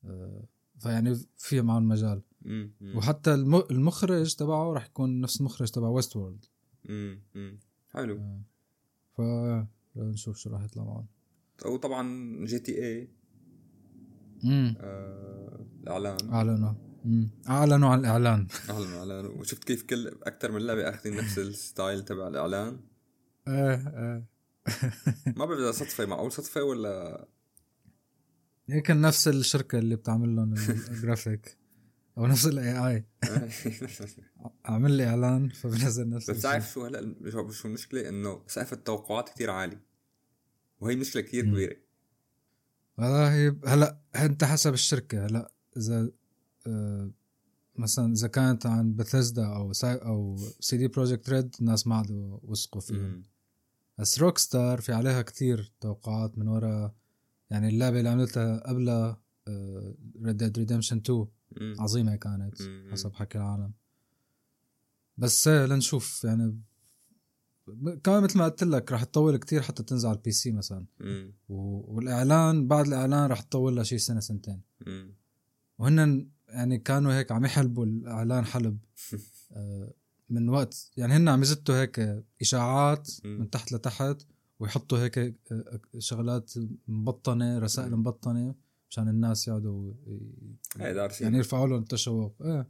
آه 0.05 0.43
فيعني 0.79 1.15
فيها 1.37 1.61
معهم 1.61 1.87
مجال. 1.87 2.21
وحتى 2.95 3.33
الم- 3.33 3.63
المخرج 3.71 4.35
تبعه 4.35 4.73
راح 4.73 4.85
يكون 4.85 5.21
نفس 5.21 5.39
المخرج 5.41 5.71
تبع 5.71 5.87
Westworld 5.87 6.45
حلو. 7.89 8.17
آه. 9.19 9.67
ف 9.95 9.97
نشوف 9.97 10.37
شو 10.37 10.49
راح 10.49 10.63
يطلع 10.63 10.83
معهم. 10.83 11.07
وطبعا 11.65 12.05
GTA 12.45 13.09
آه 14.79 15.65
الإعلان. 15.83 16.29
أعلنوا. 16.29 16.73
أعلنوا 17.49 17.89
عن 17.89 17.99
الإعلان. 17.99 18.47
أعلنوا 18.69 18.99
اعلان 18.99 19.25
وشفت 19.25 19.63
كيف 19.63 19.83
كل 19.83 20.07
أكثر 20.07 20.51
من 20.51 20.61
لعبة 20.61 20.89
أخذين 20.89 21.15
نفس 21.17 21.39
ال 21.47 21.57
style 21.57 22.05
تبع 22.05 22.27
الإعلان؟ 22.27 22.79
إيه 23.47 23.73
إيه. 23.87 24.25
ما 25.37 25.45
بعرف 25.45 25.59
إذا 25.59 25.71
صدفه 25.71 26.05
معقول. 26.05 26.31
صدفه 26.31 26.63
ولا؟ 26.63 27.27
هي 28.69 28.81
كان 28.81 29.01
نفس 29.01 29.27
الشركة 29.27 29.79
اللي 29.79 29.95
بتعمل 29.95 30.35
لهم 30.35 30.53
الجرافيك 30.53 31.57
أو 32.17 32.25
نفس 32.25 32.45
ال 32.45 32.87
AI 32.87 33.05
أعمل 34.69 34.91
لي 34.91 35.07
إعلان 35.07 35.49
فبنزل 35.49 36.09
نفس 36.09 36.29
بس. 36.29 36.41
تعرف 36.41 36.71
شو 36.71 36.85
هلا 36.85 37.15
شو 37.51 37.67
المشكلة؟ 37.67 38.09
إنه 38.09 38.43
سقف 38.47 38.73
التوقعات 38.73 39.29
كتير 39.29 39.49
عالي. 39.49 39.79
وهي 40.79 40.95
مشكلة 40.95 41.21
كتير 41.21 41.45
مم. 41.45 41.51
كبيرة. 41.51 41.75
والله 42.97 43.55
هلا 43.65 43.97
أنت 44.15 44.43
حسب 44.43 44.73
الشركة. 44.73 45.25
هلا 45.25 45.51
إذا 45.77 46.11
آه، 46.67 47.11
مثلا 47.75 48.13
إذا 48.13 48.27
كانت 48.27 48.65
عن 48.65 48.95
بثيسدا 48.95 49.45
أو 49.45 49.71
أو 49.83 50.37
CD 50.59 50.87
Projekt 50.87 51.29
Red 51.29 51.55
الناس 51.59 51.87
ما 51.87 51.95
عادوا 51.95 52.39
وثقوا 52.43 52.81
فيهم. 52.81 53.23
بس 53.97 54.19
Rockstar 54.19 54.81
في 54.81 54.93
عليها 54.93 55.21
كتير 55.21 55.73
توقعات 55.81 56.37
من 56.37 56.47
وراء 56.47 56.93
يعني 57.49 57.67
اللعبة 57.69 57.99
اللي 57.99 58.09
عملتها 58.09 58.67
قبلها 58.67 59.21
Red 60.23 60.37
Dead 60.37 60.57
Redemption 60.57 60.97
2 60.97 61.27
مم. 61.61 61.75
عظيمة 61.79 62.15
كانت 62.15 62.61
مم. 62.61 62.89
حسب 62.91 63.13
حكي 63.13 63.37
العالم 63.37 63.71
بس 65.17 65.47
إيه، 65.47 65.65
لنشوف 65.65 66.23
يعني 66.23 66.59
كمان 68.03 68.23
مثل 68.23 68.37
ما 68.37 68.45
قلت 68.45 68.63
لك 68.63 68.91
رح 68.91 69.03
تطول 69.03 69.37
كتير 69.37 69.61
حتى 69.61 69.83
تنزل 69.83 70.09
على 70.09 70.17
ال 70.17 70.31
PC 70.31 70.51
مثلا 70.51 70.85
مم. 70.99 71.33
و- 71.49 71.95
والإعلان 71.95 72.67
بعد 72.67 72.87
الإعلان 72.87 73.29
رح 73.29 73.41
تطول 73.41 73.75
لها 73.75 73.83
شي 73.83 73.97
سنة 73.97 74.19
سنتين 74.19 74.61
مم. 74.87 75.13
وهن 75.77 76.27
يعني 76.47 76.77
كانوا 76.77 77.13
هيك 77.13 77.31
عم 77.31 77.45
يحلبوا 77.45 77.85
الإعلان 77.85 78.45
حلب 78.45 78.77
آه، 79.51 79.93
من 80.29 80.49
وقت 80.49 80.91
يعني 80.97 81.13
هن 81.13 81.29
عم 81.29 81.41
يزتوا 81.41 81.75
هيك 81.81 82.23
إشاعات. 82.41 83.09
من 83.25 83.49
تحت 83.49 83.71
لتحت 83.73 84.21
ويحطوا 84.59 84.97
هيك 84.97 85.17
آه، 85.17 85.79
شغلات 85.99 86.53
مبطنة 86.87 87.59
رسائل. 87.59 87.95
مبطنة 87.95 88.55
مشان 88.93 89.07
الناس 89.07 89.47
يقعدوا 89.47 89.93
يعني 91.21 91.37
يرفعوا 91.37 91.67
لهم 91.67 91.79
التشوق. 91.79 92.35
إيه. 92.41 92.67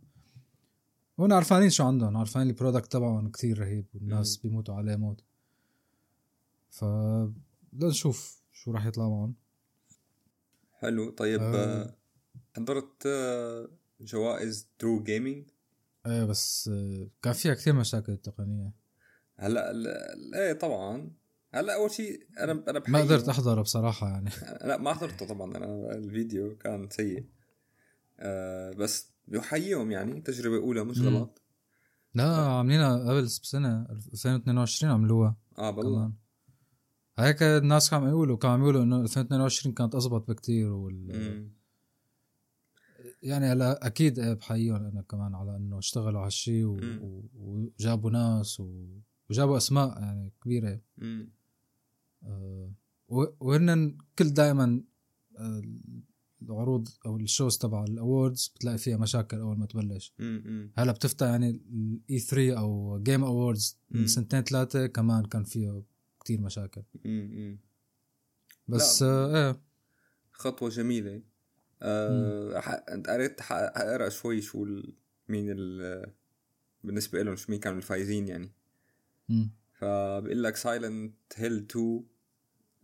هون 1.19 1.33
عرفانين 1.33 1.69
شو 1.69 1.83
عندهم 1.83 2.17
عارفين 2.17 2.41
ال 2.41 2.48
product 2.48 2.91
تبعهم 2.91 3.31
كتير 3.31 3.59
رهيب 3.59 3.85
والناس 3.93 4.37
بيموتوا 4.37 4.75
عليه 4.75 4.95
موت. 4.95 5.23
ف 6.69 6.85
بدنا 7.73 7.89
نشوف 7.89 8.41
شو 8.51 8.71
راح 8.71 8.85
يطلع 8.85 9.09
معهم. 9.09 9.35
حلو. 10.79 11.09
طيب 11.09 11.41
آه. 11.41 11.55
آه. 11.55 11.95
حضرت 12.55 13.05
آه، 13.05 13.69
جوائز 14.01 14.67
True 14.79 15.03
Gaming 15.03 15.49
إيه 16.05 16.25
بس 16.25 16.67
آه، 16.73 17.07
كان 17.21 17.33
فيها 17.33 17.53
كثير 17.53 17.73
مشاكل 17.73 18.17
تقنية. 18.17 18.73
هلأ 19.35 19.73
إيه 20.35 20.53
طبعا. 20.53 21.11
هلا 21.53 21.75
أول 21.75 21.91
شيء 21.91 22.27
أنا 22.39 22.63
أنا 22.67 22.83
ما 22.87 23.01
قدرت 23.01 23.29
أحضره 23.29 23.61
بصراحة 23.61 24.09
يعني 24.09 24.29
لا 24.69 24.77
ما 24.77 24.93
حضرته 24.93 25.25
طبعا 25.27 25.57
أنا 25.57 25.95
الفيديو 25.95 26.57
كان 26.57 26.89
سيء 26.89 27.25
آه 28.19 28.71
بس 28.71 29.09
بحييهم 29.27 29.91
يعني 29.91 30.21
تجربة 30.21 30.57
أولى 30.57 30.83
مش. 30.83 31.01
غلط 31.01 31.41
لا 32.15 32.35
عاملينها 32.35 33.09
قبل 33.09 33.21
بسنه 33.21 33.87
2022 34.13 34.93
عملوها 34.93 35.35
آه 35.57 35.71
بالله 35.71 35.99
كمان 35.99 36.13
هيك 37.19 37.43
الناس 37.43 37.89
كانوا 37.89 38.09
يقولوا 38.09 38.37
كانوا 38.37 38.57
يقولوا 38.57 38.83
إنه 38.83 39.01
2022 39.01 39.75
كانت 39.75 39.95
اضبط 39.95 40.29
بكتير 40.29 40.71
وال... 40.71 41.17
مم. 41.17 41.53
يعني 43.21 43.45
هلا 43.45 43.87
أكيد 43.87 44.19
إيه 44.19 44.33
بحييهم 44.33 44.75
أنا 44.75 45.01
كمان 45.01 45.35
على 45.35 45.55
إنه 45.55 45.77
اشتغلوا 45.79 46.19
على 46.19 46.25
هالشيء. 46.25 46.65
و... 46.65 46.79
وجابوا 47.35 48.11
ناس 48.11 48.59
و... 48.59 48.85
وجابوا 49.29 49.57
أسماء 49.57 50.01
يعني 50.01 50.33
كبيرة 50.41 50.79
مم. 50.97 51.29
آه، 52.23 52.73
وهن 53.39 53.97
كل 54.19 54.29
دائما 54.29 54.83
العروض 56.41 56.89
أو 57.05 57.17
ال 57.17 57.24
shows 57.24 57.57
تبع 57.57 57.83
ال 57.83 57.93
awards 57.93 58.51
بتلاقي 58.55 58.77
فيها 58.77 58.97
مشاكل 58.97 59.37
أول 59.37 59.57
ما 59.57 59.65
تبلش. 59.65 60.13
هلا 60.77 60.91
بتفتح 60.91 61.27
يعني 61.27 61.49
ال 61.49 62.19
E3 62.19 62.59
أو 62.59 62.99
Game 63.03 63.23
Awards. 63.23 63.79
من 63.91 64.07
سنتين 64.07 64.41
ثلاثة 64.41 64.87
كمان 64.87 65.25
كان 65.25 65.43
فيه 65.43 65.83
كتير 66.19 66.41
مشاكل 66.41 66.83
مم. 67.05 67.59
بس. 68.67 69.03
آه 69.03 69.35
إيه 69.35 69.61
خطوة 70.31 70.69
جميلة 70.69 71.21
آه 71.81 72.59
قريت 73.07 73.41
اقرا 73.51 74.09
شوي 74.09 74.41
شو 74.41 74.63
ال... 74.63 74.93
مين 75.27 75.45
ال... 75.49 76.05
بالنسبة 76.83 77.23
لهم 77.23 77.35
شو 77.35 77.51
مين 77.51 77.59
كانوا 77.59 77.77
الفايزين 77.77 78.27
يعني. 78.27 78.51
فبقول 79.73 80.43
لك 80.43 80.55
Silent 80.55 81.15
Hill 81.35 81.57
2 81.57 82.03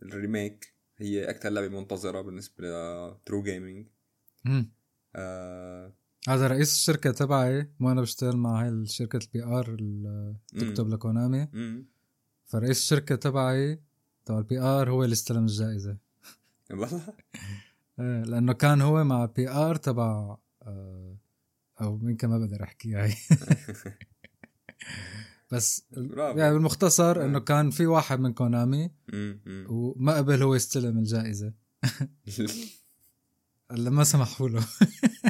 ال 0.02 0.12
remake 0.12 0.74
هي 0.98 1.30
أكثر 1.30 1.48
لعبة 1.48 1.80
منتظرة 1.80 2.20
بالنسبة 2.20 2.64
ل 2.64 3.42
TrueGaming. 3.42 3.86
آه 5.16 5.92
هذا 6.28 6.46
رئيس 6.46 6.72
الشركة 6.72 7.10
تبعي 7.10 7.70
ما 7.80 7.92
أنا 7.92 8.00
بشتغل 8.00 8.36
مع 8.36 8.62
هاي 8.62 8.68
الشركة 8.68 9.16
ال 9.16 9.44
PR 9.44 9.74
اللي 9.74 10.36
بتكتب 10.54 10.88
لكونامي. 10.88 11.48
فرئيس 12.46 12.78
الشركة 12.78 13.14
تبعي 13.14 13.80
تبع 14.24 14.38
ال 14.38 14.58
PR 14.58 14.90
هو 14.90 15.04
اللي 15.04 15.12
استلم 15.12 15.44
الجائزة. 15.44 15.96
والله؟ 16.70 17.02
إيه 18.00 18.22
لأنه 18.22 18.52
كان 18.52 18.80
هو 18.80 19.04
مع 19.04 19.24
PR 19.24 19.76
تبع 19.76 20.36
آه، 20.62 21.16
أو 21.80 22.00
يمكن 22.02 22.28
ما 22.28 22.38
بقدر 22.38 22.62
أحكيها 22.62 23.06
هي 23.06 23.14
بس 25.50 25.84
برافو. 25.96 26.38
يعني 26.38 26.54
بالمختصر 26.54 27.20
آه. 27.22 27.24
إنه 27.24 27.38
كان 27.40 27.70
في 27.70 27.86
واحد 27.86 28.20
من 28.20 28.32
كونامي. 28.32 28.90
وما 29.68 30.16
قبل 30.16 30.42
هو 30.42 30.54
يستلم 30.54 30.98
الجائزة 30.98 31.52
إلا 33.72 33.90
ما 33.90 34.04
سمحوا 34.04 34.48
له 34.48 34.60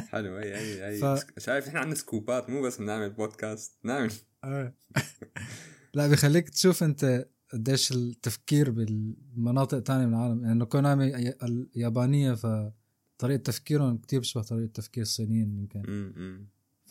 حلو 0.07 0.35
هي 0.37 0.55
هي 0.57 0.85
هي 0.85 1.17
ف- 1.17 1.39
شايف 1.39 1.67
إحنا 1.67 1.79
عندنا 1.79 1.95
scoop 1.95 2.40
ات 2.40 2.49
مو 2.49 2.61
بس 2.61 2.77
بنعمل 2.77 3.09
بودكاست 3.09 3.77
نعمل 3.83 4.11
آه. 4.43 4.73
لا 5.93 6.07
بيخليك 6.07 6.49
تشوف 6.49 6.83
أنت 6.83 7.27
قديش 7.53 7.91
التفكير 7.91 8.69
بالمناطق 8.71 9.79
تانية 9.79 10.05
من 10.05 10.13
العالم 10.13 10.45
لأنه 10.45 10.65
كونامي 10.65 11.33
اليابانية 11.43 12.33
فطريقة 12.33 13.41
تفكيرهم 13.43 13.97
كتير 13.97 14.19
بشبه 14.19 14.41
طريقة 14.43 14.71
تفكير 14.73 15.03
الصينيين 15.03 15.57
يمكن 15.57 15.81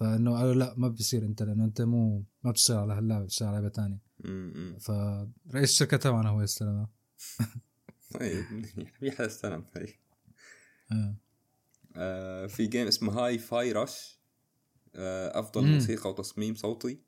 فإنه 0.00 0.38
قالوا 0.38 0.54
لا 0.54 0.75
ما 0.76 0.88
بيصير 0.88 1.23
انت 1.23 1.42
لأنه 1.42 1.64
أنت 1.64 1.83
مو 1.83 2.25
ما 2.42 2.50
بتشتغل 2.50 2.78
على 2.78 2.92
هاللعبة 2.92 3.25
بتشتغل 3.25 3.49
على 3.54 3.73
أمم، 4.25 4.52
أمم. 4.57 4.78
فرئيس 4.78 5.71
الشركة 5.71 5.97
تبعنا 5.97 6.28
هو 6.28 6.42
يستلمها. 6.42 6.90
طيب 8.14 8.64
في 8.99 9.11
حدا 9.11 9.26
استلم 9.26 9.64
هي 9.76 9.95
آه. 10.92 11.16
آه 11.97 12.47
في 12.47 12.66
game 12.67 12.87
اسمه 12.87 13.12
Hi-Fi 13.12 13.73
Rush 13.73 14.21
آه 14.95 15.40
أفضل 15.40 15.62
مم. 15.62 15.73
موسيقى 15.75 16.11
وتصميم 16.11 16.54
صوتي. 16.54 17.00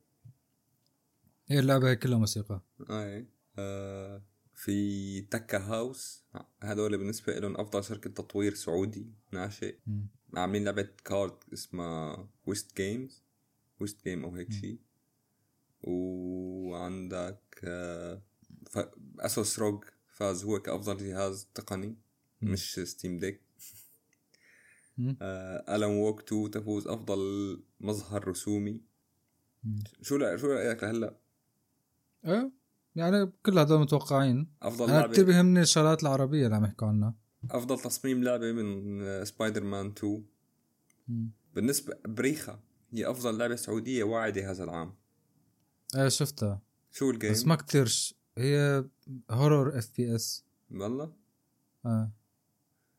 هي 1.49 1.58
اللعبة 1.58 1.90
هي 1.90 1.96
كلها 1.96 2.18
موسيقى. 2.18 2.61
أي. 2.90 3.28
آه 3.58 4.22
في 4.54 5.20
تكا 5.20 5.58
House 5.59 6.25
هذول 6.62 6.99
بالنسبة 6.99 7.38
لهم 7.38 7.56
أفضل 7.56 7.84
شركة 7.84 8.11
تطوير 8.11 8.54
سعودي. 8.54 9.12
ناشئ. 9.32 9.78
عاملين 10.36 10.64
لعبة 10.64 10.88
card 11.04 11.37
اسمها 11.52 12.28
ويست 12.46 12.76
games 12.76 13.23
ويست 13.80 14.04
game 14.04 14.25
أو 14.24 14.34
هيك. 14.34 14.52
شيء 14.52 14.78
وعندك 15.82 17.40
ف... 18.71 18.78
ASUS 19.21 19.58
ROG 19.58 19.84
فاز 20.08 20.45
هو 20.45 20.58
كأفضل 20.58 20.97
جهاز 20.97 21.49
تقني 21.54 21.97
مم. 22.42 22.52
مش 22.52 22.80
Steam 22.80 23.19
Deck 23.19 23.41
Alan 24.99 25.91
Wake 25.91 26.23
2 26.23 26.50
تفوز 26.50 26.88
أفضل 26.88 27.18
مظهر 27.80 28.28
رسومي 28.28 28.80
مم. 29.64 29.78
شو 30.02 30.36
شو 30.36 30.47
رأيك 30.47 30.82
لهلا؟ 30.84 31.16
إيه 32.25 32.52
يعني 32.95 33.32
كل 33.47 33.58
هدول 33.58 33.80
متوقعين 33.80 34.52
أفضل 34.62 34.90
أنا 34.90 35.00
لعبة 35.00 35.23
بيهمني 35.23 35.60
الشغلات 35.60 36.02
العربية 36.02 36.45
اللي 36.45 36.56
عم 36.56 36.64
يحكوا 36.64 36.88
عنها 36.88 37.14
أفضل 37.50 37.78
تصميم 37.78 38.25
لعبة 38.25 38.52
من 38.52 39.02
آه، 39.02 39.25
سبايدر 39.25 39.65
مان 39.65 39.87
2 39.87 40.25
مم. 41.09 41.31
بالنسبة 41.55 41.95
بريخة 42.05 42.61
هي 42.93 43.11
أفضل 43.11 43.39
لعبة 43.39 43.57
سعودية 43.57 44.05
واعدة 44.05 44.50
هذا 44.50 44.65
العام 44.65 44.95
إيه 45.97 46.09
شفتها 46.09 46.63
شو 46.93 47.11
ال 47.10 47.14
game؟ 47.14 47.32
بس 47.33 47.47
ما 47.47 47.55
كتير 47.55 47.87
ش... 47.87 48.15
هي 48.39 48.85
horror 49.30 49.78
FPS 49.78 50.45
والله؟ 50.71 51.13
آه. 51.87 52.13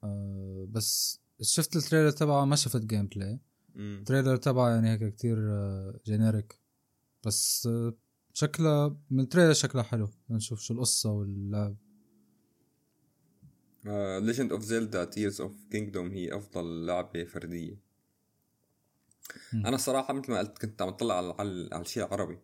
آه 0.04 0.68
بس 0.70 1.20
شفت 1.42 1.76
ال 1.76 1.80
trailer 1.80 2.12
تبعها 2.12 2.46
ما 2.46 2.56
شفت 2.56 2.86
gameplay. 2.86 3.40
ال 3.76 3.83
trailer 3.83 4.36
تبعها 4.36 4.70
يعني 4.76 4.90
هيك 4.92 5.14
كتير 5.16 5.38
آه 5.40 6.00
generic 6.06 6.60
بس 7.26 7.68
آه 7.68 7.94
شكلها 8.34 8.98
من 9.10 9.20
ال 9.20 9.24
trailer 9.24 9.54
شكلها 9.54 9.84
حلو 9.84 10.10
نشوف 10.30 10.60
شو 10.62 10.74
القصة 10.74 11.12
واللعب 11.12 11.76
Legend 14.20 14.52
of 14.52 14.62
Zelda 14.64 15.06
Tears 15.06 15.42
of 15.42 15.66
Kingdom 15.72 16.12
هي 16.12 16.36
أفضل 16.36 16.86
لعبة 16.86 17.24
فردية. 17.24 17.78
مم. 19.54 19.66
أنا 19.66 19.78
صراحة 19.78 20.14
مثل 20.14 20.32
ما 20.32 20.40
قلت 20.40 20.58
كنت 20.58 20.82
عم 20.82 20.88
أطلع 20.88 21.18
على 21.18 21.36
على, 21.72 21.82
الشيء 21.82 22.06
العربي. 22.06 22.40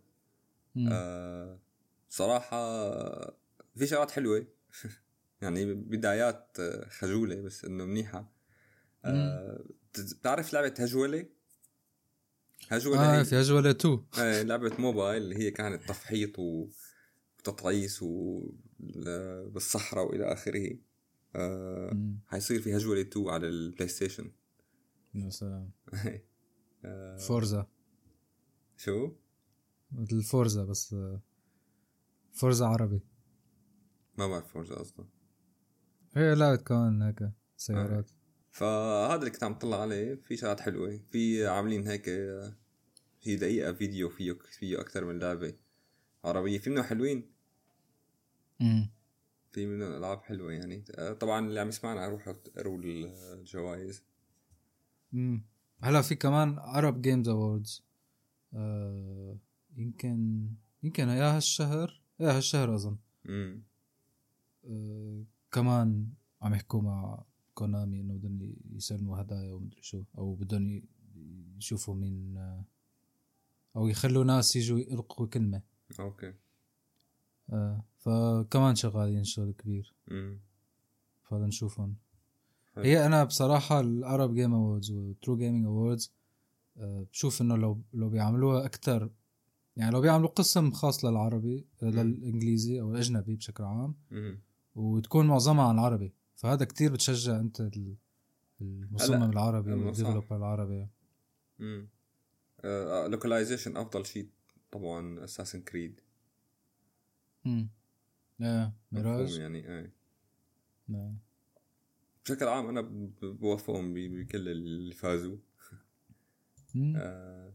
آه 0.91 1.59
صراحة 2.09 2.59
في 3.75 3.87
شغلات 3.87 4.11
حلوة. 4.11 4.47
يعني 5.41 5.73
بدايات 5.73 6.57
آه، 6.59 6.89
خجولة 6.89 7.35
بس 7.41 7.65
إنه 7.65 7.85
منيحة. 7.85 8.31
آه 9.05 9.63
بت- 9.93 10.13
بتعرف 10.13 10.53
لعبة 10.53 10.73
هجولة؟ 10.79 11.25
هجولة 12.69 13.15
آه 13.15 13.19
هي 13.19 13.25
في 13.25 13.35
هجولة 13.41 13.69
2 13.69 14.05
آه 14.19 14.41
لعبة 14.41 14.71
موبايل 14.79 15.23
اللي 15.23 15.35
هي 15.37 15.51
كانت 15.51 15.83
تفحيط 15.89 16.39
وتطعيس 16.39 18.03
و 18.03 18.41
بالصحراء 19.45 20.05
وإلى 20.05 20.33
آخره. 20.33 20.77
آه 21.35 22.17
في 22.39 22.77
هجوله 22.77 23.01
2 23.01 23.29
على 23.29 23.47
ال 23.47 23.87
PlayStation 23.87 24.31
يا 25.15 25.29
سلام. 25.29 25.71
آه، 26.85 27.17
Forza. 27.17 27.67
شو؟ 28.77 29.11
مثل 29.91 30.23
Forza 30.23 30.63
بس 30.63 30.93
آه 30.93 31.21
Forza 32.33 32.65
عربي. 32.65 33.01
ما 34.17 34.27
بعرف 34.27 34.47
Forza 34.47 34.81
أصلا. 34.81 35.05
هي 36.15 36.35
لعبة 36.35 36.55
كمان 36.55 37.01
هيك 37.01 37.31
سيارات. 37.57 38.11
فهذا 38.51 39.15
اللي 39.19 39.29
كنت 39.29 39.43
عم 39.43 39.53
طلع 39.53 39.81
عليه. 39.81 40.15
في 40.15 40.37
شغلات 40.37 40.59
حلوة. 40.59 40.99
في 41.11 41.47
عاملين 41.47 41.87
هيك 41.87 42.09
آه، 42.09 42.53
في 43.21 43.35
دقيقة 43.35 43.73
فيديو 43.73 44.09
فيه 44.09 44.37
فيه 44.59 44.81
أكثر 44.81 45.05
من 45.05 45.19
لعبة 45.19 45.53
عربية. 46.23 46.59
في 46.59 46.69
منهم 46.69 46.83
حلوين. 46.83 47.31
مم. 48.59 48.89
في 49.51 49.65
منهم 49.65 49.91
العاب 49.97 50.21
حلوة 50.23 50.53
يعني. 50.53 50.83
آه، 50.95 51.13
طبعا 51.13 51.47
اللي 51.47 51.59
عم 51.59 51.67
يسمعنا 51.69 52.07
روحوا 52.07 52.33
اقروا 52.33 52.79
الجوائز. 52.83 54.03
مم. 55.11 55.43
هلا 55.81 56.01
في 56.01 56.15
كمان 56.15 56.59
عرب 56.59 57.01
Games 57.01 57.29
Awards 57.29 57.83
آه 58.53 59.37
يمكن 59.77 60.49
يمكن 60.83 61.09
يا 61.09 61.37
هالشهر 61.37 62.01
يا 62.19 62.37
هالشهر 62.37 62.75
أظن. 62.75 62.97
امم 63.29 63.63
آه 64.65 65.23
كمان 65.51 66.07
عم 66.41 66.53
يحكوا 66.53 66.81
مع 66.81 67.23
كونامي 67.53 68.01
إنه 68.01 68.13
بدهم 68.13 68.55
يسلموا 68.71 69.21
هدايا 69.21 69.53
ومدري 69.53 69.81
شو 69.81 70.03
أو 70.17 70.35
بدهم 70.35 70.83
يشوفوا 71.57 71.95
مين 71.95 72.37
آه 72.37 72.65
أو 73.75 73.87
يخلوا 73.87 74.23
ناس 74.23 74.55
يجوا 74.55 74.79
يلقوا 74.79 75.27
كلمة. 75.27 75.61
أوكي. 75.99 76.33
آه 77.51 77.83
فكمان 77.97 78.75
شغالين 78.75 79.23
شغل 79.23 79.51
كبير. 79.51 79.93
فلنشوفهم. 81.23 81.95
هي 82.77 83.05
أنا 83.05 83.23
بصراحة 83.23 83.79
العرب 83.79 84.33
Game 84.33 84.53
Awards 84.53 84.91
و 84.91 85.37
TrueGaming 85.37 85.65
Awards 85.65 86.11
بشوف 86.75 87.41
إنه 87.41 87.55
لو 87.57 87.81
لو 87.93 88.09
بيعملوها 88.09 88.65
أكثر 88.65 89.09
يعني 89.75 89.91
لو 89.91 90.01
بيعملوا 90.01 90.29
قسم 90.29 90.71
خاص 90.71 91.05
للعربي 91.05 91.65
آه، 91.83 91.85
للإنجليزي 91.85 92.81
أو 92.81 92.91
الأجنبي 92.91 93.35
بشكل 93.35 93.63
عام 93.63 93.95
وتكون 94.75 95.27
معظمها 95.27 95.65
عن 95.67 95.75
العربي. 95.75 96.13
فهذا 96.35 96.65
كتير 96.65 96.93
بتشجع 96.93 97.39
أنت 97.39 97.61
ال- 97.61 97.95
المصمم 98.61 99.23
العربي. 99.31 99.73
وال 99.73 99.85
developer 99.85 100.35
العربي. 100.37 100.87
امم 101.59 101.87
localization 103.11 103.77
أفضل 103.77 104.05
شيء 104.05 104.29
طبعا 104.71 105.23
Assassin's 105.23 105.61
Creed 105.61 106.01
امم 107.45 107.69
إيه 108.41 108.73
ميراج. 108.91 109.37
يعني 109.39 109.67
إيه. 109.69 109.93
نعم. 110.87 111.17
بشكل 112.25 112.47
عام 112.47 112.69
أنا 112.69 112.81
بوافقهم 113.21 113.93
بكل 113.93 114.49
اللي 114.49 114.93
فازوا. 114.93 115.37
آه 116.95 117.53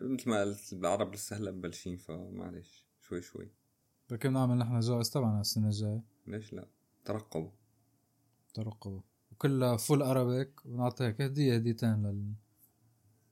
مثل 0.00 0.30
ما 0.30 0.40
قلت 0.40 0.72
العرب 0.72 1.14
لسه 1.14 1.36
هلا 1.36 1.50
مبلشين 1.50 1.96
فمعلش 1.96 2.86
شوي 3.00 3.22
شوي. 3.22 3.50
بركي 4.10 4.28
بنعمل 4.28 4.58
نحن 4.58 4.80
جوائز 4.80 5.10
تبعنا 5.10 5.40
السنة 5.40 5.66
الجاية. 5.66 6.02
ليش 6.26 6.52
لا؟ 6.52 6.68
ترقبوا. 7.04 7.50
ترقبوا. 8.54 9.00
وكلها 9.32 9.76
full 9.76 10.02
Arabic 10.02 10.66
ونعطي 10.66 11.04
هيك 11.04 11.20
هديه 11.20 11.54
هديتين 11.54 12.02
لل... 12.06 12.34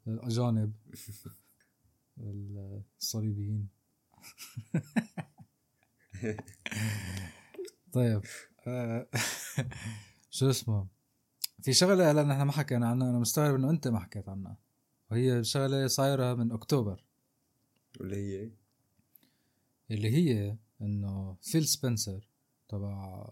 للأجانب 0.07 0.73
الصليبيين 3.01 3.69
طيب. 7.93 8.21
آه، 8.67 9.09
شو 10.31 10.51
اسمه؟ 10.51 10.87
في 11.63 11.73
شغلة 11.73 12.11
هلا 12.11 12.23
نحن 12.23 12.43
ما 12.43 12.53
حكينا 12.53 12.89
عنها 12.89 13.11
أنا 13.11 13.19
مستغرب 13.19 13.55
إنه 13.55 13.71
أنت 13.71 13.89
ما 13.89 13.99
حكيت 13.99 14.29
عنها. 14.29 14.59
وهي 15.11 15.45
شغلة 15.45 15.87
صايرة 15.87 16.35
من 16.35 16.53
أكتوبر. 16.53 17.05
واللي 18.01 18.17
هي 18.17 18.51
اللي 19.91 20.11
هي 20.11 20.57
إنه 20.83 21.37
فيل 21.43 21.67
سبنسر 21.67 22.29
تبع 22.69 23.25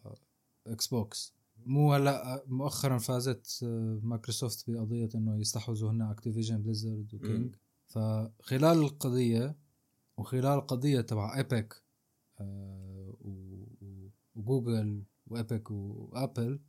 إكس 0.67 0.87
بوكس 0.87 1.35
مو 1.67 1.95
هلا 1.95 2.45
مؤخرا 2.47 2.99
فازت 2.99 3.59
مايكروسوفت 4.03 4.71
بقضية 4.71 5.09
إنه 5.15 5.41
يستحوذوا 5.41 5.91
هن 5.91 6.03
Activision 6.03 6.63
Blizzard 6.63 7.15
و 7.15 7.22
King. 7.22 7.55
فخلال 7.87 8.79
القضية 8.79 9.57
وخلال 10.17 10.47
القضية 10.47 11.01
تبع 11.01 11.37
Epic 11.37 11.83
و 14.37 14.46
Google 14.46 15.03
و 15.27 15.36
Epic 15.36 15.71
و 15.71 15.86
Apple 15.86 16.61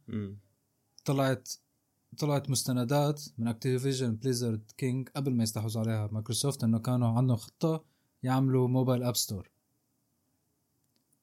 طلعت 1.06 1.50
طلعت 2.18 2.50
مستندات 2.50 3.24
من 3.38 3.48
Activision 3.48 4.16
Blizzard 4.16 4.72
King 4.78 5.10
قبل 5.10 5.34
ما 5.34 5.44
يستحوذوا 5.44 5.82
عليها 5.82 6.10
مايكروسوفت 6.12 6.64
إنه 6.64 6.80
كانوا 6.80 7.08
عندهم 7.08 7.38
خطة 7.38 7.84
يعملوا 8.24 8.68
موبايل 8.68 9.04
app 9.04 9.16
store 9.16 9.50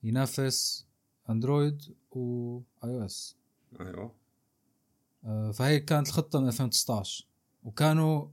ينافس 0.03 0.87
Android 1.31 1.83
و 2.11 2.65
iOS 2.85 3.37
أيوه. 3.81 4.13
آه، 5.25 5.51
فهي 5.51 5.81
كانت 5.81 6.09
الخطة 6.09 6.41
من 6.41 6.47
2019 6.47 7.27
وكانوا 7.65 8.29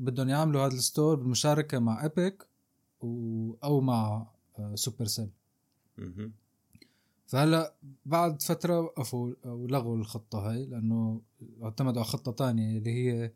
بدهم 0.00 0.28
يعملوا 0.28 0.66
هذا 0.66 0.74
ال 0.74 0.81
store 0.81 1.16
بالمشاركه 1.16 1.78
مع 1.78 2.02
Epic 2.02 2.48
أو 3.64 3.80
مع 3.80 4.26
Supercell 4.74 5.30
فهلا 7.26 7.74
بعد 8.06 8.42
فترة 8.42 8.80
وقفوا 8.80 9.34
أو 9.44 9.66
لغوا 9.66 9.96
الخطة 9.96 10.50
هاي 10.50 10.66
لأنه 10.66 11.22
اعتمدوا 11.62 12.02
على 12.02 12.10
خطة 12.10 12.32
تانية 12.32 12.78
اللي 12.78 12.90
هي 12.90 13.32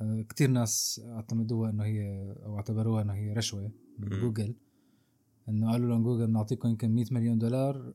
آه، 0.00 0.22
كتير 0.28 0.50
ناس 0.50 1.00
اعتمدوها 1.04 1.70
إنه 1.70 1.84
هي 1.84 2.34
أو 2.44 2.56
اعتبروها 2.56 3.02
إنه 3.02 3.12
هي 3.12 3.32
رشوة 3.32 3.70
من. 3.98 4.08
جوجل 4.20 4.54
إنه 5.48 5.72
قالوا 5.72 5.88
لهم 5.88 6.02
جوجل 6.02 6.26
بنعطيكم 6.26 6.68
يمكن 6.68 6.94
100 6.94 7.04
مليون 7.10 7.38
دولار. 7.38 7.92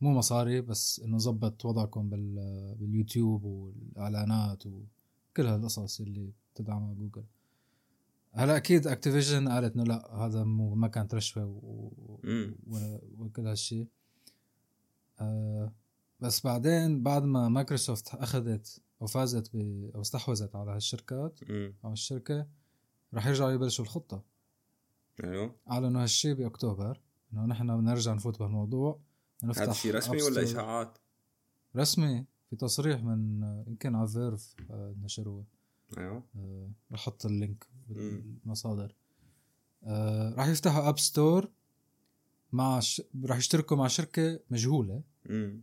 مو 0.00 0.12
مصاري 0.14 0.60
بس 0.60 1.00
إنه 1.04 1.18
زبط 1.18 1.64
وضعكم 1.64 2.08
بال... 2.08 2.34
باليوتيوب 2.80 3.44
والإعلانات 3.44 4.66
وكل 4.66 5.46
هالقصص 5.46 6.00
اللي 6.00 6.32
بتدعمها 6.54 6.94
جوجل 6.94 7.24
هلا 8.34 8.56
أكيد 8.56 8.86
Activision 8.86 9.48
قالت 9.48 9.74
إنه 9.74 9.84
لا 9.84 10.14
هذا 10.14 10.44
مو 10.44 10.74
ما 10.74 10.88
كانت 10.88 11.14
رشوه 11.14 11.44
و... 11.44 11.90
و- 12.66 12.98
وكل 13.18 13.46
هالشيء 13.46 13.88
آه 15.20 15.72
بس 16.20 16.46
بعدين 16.46 17.02
بعد 17.02 17.22
ما 17.22 17.48
مايكروسوفت 17.48 18.14
أخذت 18.14 18.82
أو 19.02 19.06
فازت 19.06 19.56
ب 19.56 19.56
أو 19.94 20.00
استحوذت 20.00 20.56
على 20.56 20.70
هالشركات 20.70 21.40
أو 21.84 21.92
الشركة 21.92 22.46
رح 23.14 23.26
يرجعوا 23.26 23.50
يبلشوا 23.50 23.84
الخطة. 23.84 24.22
أيوه. 25.24 25.54
اعلنوا 25.70 26.02
هالشيء 26.02 26.34
بأكتوبر 26.34 27.00
إنه 27.32 27.46
نحن 27.46 27.76
بنرجع 27.80 28.12
نفوت 28.14 28.38
بهالموضوع 28.38 29.00
نفتح 29.44 29.62
هذا 29.62 29.72
شيء 29.72 29.94
رسمي 29.94 30.22
ولا. 30.22 30.42
إشاعات؟ 30.42 30.98
رسمي 31.76 32.24
في 32.50 32.56
تصريح 32.56 33.02
من 33.02 33.42
يمكن 33.66 33.94
على 33.94 34.08
Verge 34.08 34.54
آه، 34.70 34.94
نشروه. 35.02 35.44
أيوه. 35.98 36.22
آه، 36.36 36.70
أحط 36.94 37.26
ال 37.26 37.34
link 37.34 37.66
مم. 37.88 38.38
بالمصادر 38.44 38.94
آه، 39.84 40.34
رح 40.34 40.46
يفتحوا 40.46 40.88
app 40.88 40.98
store 40.98 41.50
مع 42.52 42.80
ش... 42.80 43.02
رح 43.24 43.36
يشتركوا 43.36 43.76
مع 43.76 43.86
شركة 43.86 44.40
مجهولة. 44.50 45.02
امم 45.30 45.60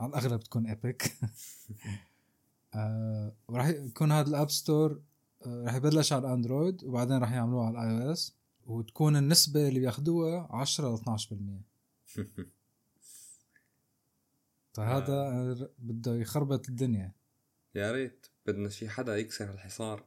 على 0.00 0.08
الأغلب 0.08 0.40
تكون 0.40 0.66
Epic 0.66 1.12
آه 2.74 3.32
وراح 3.48 3.66
يكون 3.66 4.12
هذا 4.12 4.28
ال 4.28 4.34
app 4.34 4.50
store 4.50 5.00
آه 5.46 5.64
راح 5.64 5.74
يبلش 5.74 6.12
على 6.12 6.26
ال 6.26 6.33
Android 6.33 6.84
وبعدين 6.84 7.18
راح 7.18 7.32
يعملوه 7.32 7.66
على 7.66 7.78
ال 7.78 8.06
iOS 8.06 8.34
وتكون 8.66 9.16
النسبة 9.16 9.68
اللي 9.68 9.80
بياخذوها 9.80 10.48
10 10.50 10.94
ل 10.94 10.98
12% 10.98 12.24
فهذا 14.72 15.12
آه. 15.12 15.70
بده 15.78 16.14
يخربط 16.16 16.68
الدنيا. 16.68 17.12
يا 17.74 17.92
ريت. 17.92 18.26
بدنا 18.46 18.68
شي 18.68 18.88
حدا 18.88 19.16
يكسر 19.16 19.50
الحصار. 19.50 20.04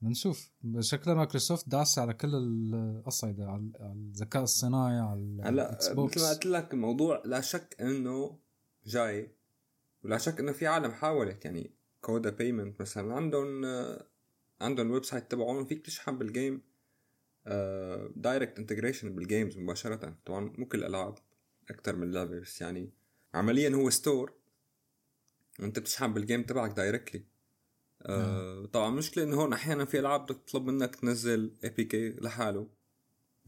بنشوف 0.00 0.50
شكلها 0.80 1.14
مايكروسوفت 1.14 1.68
داسه 1.68 2.02
على 2.02 2.14
كل 2.14 2.34
الاصعده 2.34 3.46
على 3.50 3.70
الذكاء 3.80 4.42
الصناعي 4.42 4.98
على 4.98 5.42
هلا 5.42 5.76
مثل 5.76 5.96
ما 5.96 6.02
قلت 6.02 6.46
لك 6.46 6.74
الموضوع 6.74 7.22
لا 7.24 7.40
شك 7.40 7.76
إنه 7.80 8.38
جاي 8.86 9.30
ولا 10.02 10.18
شك 10.18 10.40
إنه 10.40 10.52
في 10.52 10.66
عالم 10.66 10.90
حاولت. 10.90 11.44
يعني 11.44 11.70
Coda 12.00 12.30
Payments 12.30 12.80
مثلا 12.80 13.14
عندهم 13.14 13.64
عندهم 14.60 14.86
ال 14.86 15.04
website 15.04 15.30
تبعهم 15.30 15.64
فيك 15.64 15.86
تشحن 15.86 16.18
بال 16.18 16.33
game 16.33 16.62
direct 18.16 18.58
integration 18.58 19.14
بال 19.14 19.27
games 19.27 19.58
مباشرة. 19.58 20.16
طبعا 20.26 20.52
مو 20.58 20.66
كل 20.66 20.78
الالعاب 20.78 21.14
أكثر 21.70 21.96
من 21.96 22.12
لعبه 22.12 22.40
بس 22.40 22.60
يعني 22.60 22.90
عمليا 23.34 23.70
هو 23.70 23.90
store 23.90 24.32
وانت 25.60 25.78
بتشحن 25.78 26.14
بال 26.14 26.23
game 26.23 26.42
تبعك 26.42 26.70
directly 26.70 27.24
آه 28.06 28.66
طبعا 28.66 28.88
المشكلة 28.88 29.24
إنه 29.24 29.36
هون 29.36 29.52
أحيانا 29.52 29.84
في 29.84 29.98
ألعاب 29.98 30.24
بدك 30.24 30.40
تطلب 30.46 30.66
منك 30.66 30.96
تنزل 30.96 31.54
APK 31.64 32.10
لحاله. 32.10 32.68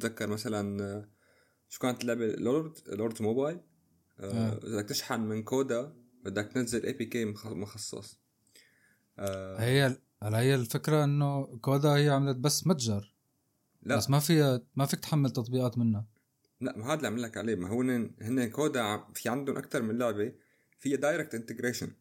تذكر 0.01 0.27
مثلا 0.27 0.85
آه، 0.85 1.09
شو 1.69 1.81
كانت 1.81 2.03
اللعبة؟ 2.03 2.27
Lords 2.27 2.79
Lords 2.87 3.23
Mobile. 3.23 3.61
آه،. 4.21 4.59
اذا 4.64 4.83
بدك 4.83 4.88
تشحن 4.88 5.21
من 5.21 5.42
Coda 5.42 5.92
بدك 6.25 6.53
تنزل 6.53 6.87
APK 6.87 7.25
مخصص. 7.45 8.19
آه 9.19 9.59
هي 9.59 9.97
هلا 10.23 10.38
هي 10.38 10.55
الفكرة 10.55 11.05
إنه 11.05 11.45
Coda 11.45 11.88
هي 11.88 12.09
عملت 12.09 12.37
بس 12.37 12.66
متجر. 12.66 13.14
لا. 13.83 13.97
بس 13.97 14.11
ما 14.11 14.19
فيها 14.19 14.61
ما 14.77 14.87
فيك 14.87 15.01
تحمل 15.01 15.31
تطبيقات 15.31 15.79
منها. 15.79 16.07
لا 16.61 16.79
ما 16.79 16.87
هذا 16.87 16.95
اللي 16.95 17.07
عم 17.07 17.19
لك 17.19 17.37
عليه. 17.37 17.55
ما 17.55 17.69
هو 17.69 17.81
هن 18.23 18.51
Coda 18.51 19.05
في 19.14 19.29
عندهم 19.29 19.57
أكثر 19.57 19.83
من 19.83 19.99
لعبة 19.99 20.33
فيها 20.81 20.97
direct 20.97 21.35
integration 21.35 21.92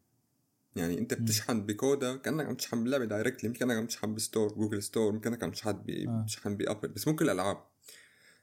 يعني 0.76 0.98
انت 0.98 1.14
مم. 1.14 1.24
بتشحن 1.24 1.66
ب 1.66 1.76
Coda 1.76 2.16
كأنك 2.16 2.46
عم 2.46 2.54
تشحن 2.54 2.82
باللعبة 2.82 3.04
directly 3.04 3.48
يمكن 3.48 3.58
كأنك 3.58 3.76
عم 3.76 3.86
تشحن 3.86 4.14
ب 4.14 4.20
store 4.20 4.52
Google 4.52 4.82
Store 4.82 5.14
يمكن 5.14 5.30
كأنك 5.30 5.44
عم 5.44 5.50
تشحن 5.50 5.84
آه. 6.08 6.24
تشحن 6.28 6.56
ب 6.56 6.61
Apple 6.61 6.88
بس 6.88 7.08
مو 7.08 7.16
كل 7.16 7.24
الالعاب 7.24 7.64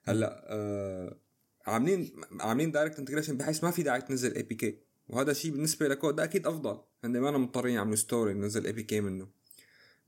هلأ 0.03 0.45
آه 0.47 1.17
عاملين 1.65 2.21
عاملين 2.39 2.71
direct 2.71 2.99
integration 2.99 3.37
بحيث 3.37 3.63
ما 3.63 3.71
في 3.71 3.83
داعي 3.83 4.01
تنزل 4.01 4.35
APK 4.35 4.79
وهذا 5.07 5.31
الشيء 5.31 5.51
بالنسبة 5.51 5.87
ل 5.87 5.95
Coda 5.95 6.23
أكيد 6.23 6.47
أفضل. 6.47 6.81
هن 7.03 7.19
ما 7.19 7.37
مضطرين 7.37 7.73
يعملوا 7.73 7.95
store 7.95 8.31
ينزل 8.31 8.65
APK 8.65 9.01
منه. 9.01 9.27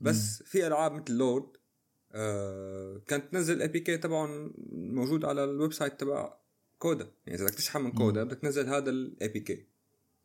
بس 0.01 0.43
في 0.43 0.67
ألعاب 0.67 0.91
مثل 0.91 1.13
Lords 1.13 1.47
آه 2.11 3.01
كانت 3.07 3.31
تنزل 3.31 3.61
APK 3.61 3.97
تبعهم 3.97 4.53
موجود 4.71 5.25
على 5.25 5.43
ال 5.43 5.73
website 5.73 5.99
تبع 5.99 6.37
Coda. 6.79 7.11
يعني 7.25 7.37
إذا 7.37 7.45
بدك 7.45 7.55
تشحن 7.55 7.81
من 7.81 7.91
Coda 7.91 8.23
بدك 8.23 8.39
تنزل 8.39 8.67
هذا 8.67 8.89
ال 8.89 9.27
APK 9.27 9.65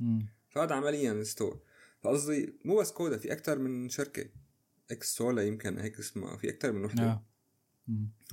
مم. 0.00 0.26
فهذا 0.48 0.74
عمليا 0.74 1.22
store 1.24 1.60
فقصدي 2.02 2.58
مو 2.64 2.80
بس 2.80 2.92
Coda 2.92 3.16
في 3.18 3.32
أكثر 3.32 3.58
من 3.58 3.88
شركة. 3.88 4.24
Xsolla 4.90 5.42
يمكن 5.42 5.78
هيك 5.78 5.98
اسمها. 5.98 6.36
في 6.36 6.50
أكثر 6.50 6.72
من 6.72 6.84
وحدة. 6.84 7.02
آه. 7.04 7.24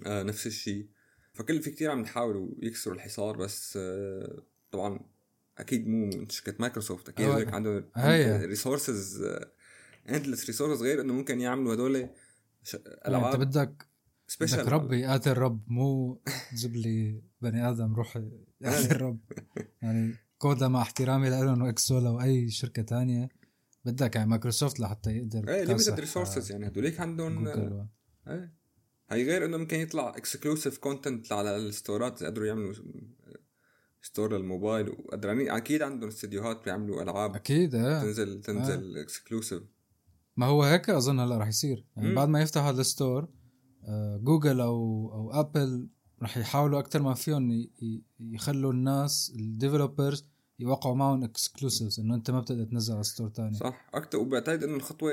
آه 0.05 0.23
نفس 0.23 0.47
الشيء. 0.47 0.87
فكل 1.33 1.61
في 1.61 1.71
كتير 1.71 1.91
عم 1.91 2.01
يحاولوا 2.01 2.49
يكسروا 2.61 2.95
الحصار 2.95 3.37
بس 3.37 3.77
آه 3.81 4.43
طبعا 4.71 4.99
أكيد 5.57 5.87
مو 5.87 6.09
شركة 6.29 6.55
مايكروسوفت. 6.59 7.09
أكيد 7.09 7.25
هو- 7.25 7.33
هيك 7.33 7.53
عندهم. 7.53 7.83
resources 8.45 9.23
endless 10.09 10.45
resources 10.45 10.81
غير 10.83 11.01
إنه 11.01 11.13
ممكن 11.13 11.41
يعملوا 11.41 11.73
هدول 11.73 12.09
ش- 12.63 12.73
يعني 12.73 12.85
أنت 12.87 13.07
ألعاب 13.07 13.39
بدك 13.39 13.47
بدك 13.67 13.87
سبيشال 14.27 14.71
ربي 14.71 15.05
قاتل 15.05 15.33
رب 15.37 15.61
مو 15.67 16.21
تجيب 16.51 16.75
لي 16.75 17.21
بني 17.41 17.69
آدم 17.69 17.95
روح 17.95 18.19
يقاتل 18.61 19.01
رب 19.05 19.19
يعني 19.81 20.15
كودا 20.37 20.67
مع 20.67 20.81
احترامي 20.81 21.29
لهم 21.29 21.61
واكسولا 21.61 22.09
وأي 22.09 22.49
شركة 22.49 22.81
تانية. 22.81 23.29
بدك 23.91 24.15
يعني 24.15 24.29
مايكروسوفت 24.29 24.79
لحتى 24.79 25.11
يقدر 25.11 25.49
إيه 25.49 25.63
ليميتد 25.63 25.99
ريسورسز 25.99 26.51
آه، 26.51 26.53
يعني 26.53 26.67
هدوليك 26.67 26.99
عندهم 26.99 27.47
إيه. 27.47 28.53
هي 29.09 29.23
غير 29.23 29.45
إنه 29.45 29.57
ممكن 29.57 29.79
يطلع 29.79 30.09
اكسكلوسيف 30.09 30.77
كونتنت 30.77 31.31
على 31.31 31.55
الستورات 31.55 32.23
قدروا 32.23 32.47
يعملوا 32.47 32.73
ستور 34.01 34.37
للموبايل 34.37 34.89
وقدرانين 34.89 35.51
أكيد 35.51 35.81
عندهم 35.81 36.09
استديوهات 36.09 36.65
بيعملوا 36.65 37.03
ألعاب. 37.03 37.35
أكيد 37.35 37.75
إيه. 37.75 38.01
تنزل 38.01 38.41
تنزل 38.41 38.97
اكسكلوسيف 38.97 39.63
ما 40.37 40.45
هو 40.45 40.63
هيك 40.63 40.89
أظن 40.89 41.19
هلأ 41.19 41.37
رح 41.37 41.47
يصير. 41.47 41.85
يعني 41.95 42.09
مم. 42.09 42.15
بعد 42.15 42.29
ما 42.29 42.41
يفتح 42.41 42.61
هذا 42.61 42.81
ال 42.81 42.89
store 42.89 43.27
آه، 43.83 44.17
جوجل 44.17 44.61
أو 44.61 45.09
أو 45.13 45.39
Apple 45.39 45.89
رح 46.21 46.37
يحاولوا 46.37 46.79
أكثر 46.79 47.01
ما 47.01 47.13
فيهم 47.13 47.67
يخلوا 48.19 48.71
الناس 48.71 49.33
ال 49.35 49.44
developers 49.44 50.27
يوقعوا 50.59 50.95
معهم 50.95 51.23
exclusives 51.23 51.99
إنه 51.99 52.15
أنت 52.15 52.31
ما 52.31 52.39
بتقدر 52.41 52.63
تنزل 52.63 52.93
على 52.93 53.03
store 53.03 53.29
تاني. 53.29 53.53
صح. 53.57 53.89
أكثر 53.93 54.17
وبعتقد 54.17 54.63
إنه 54.63 54.75
الخطوة 54.75 55.11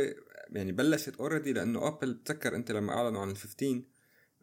يعني 0.50 0.72
بلشت 0.72 1.16
already 1.16 1.52
لأنه 1.52 1.88
Apple 1.88 2.14
بتذكر 2.14 2.56
أنت 2.56 2.72
لما 2.72 2.92
أعلنوا 2.92 3.20
عن 3.20 3.30
ال 3.30 3.36
15 3.36 3.82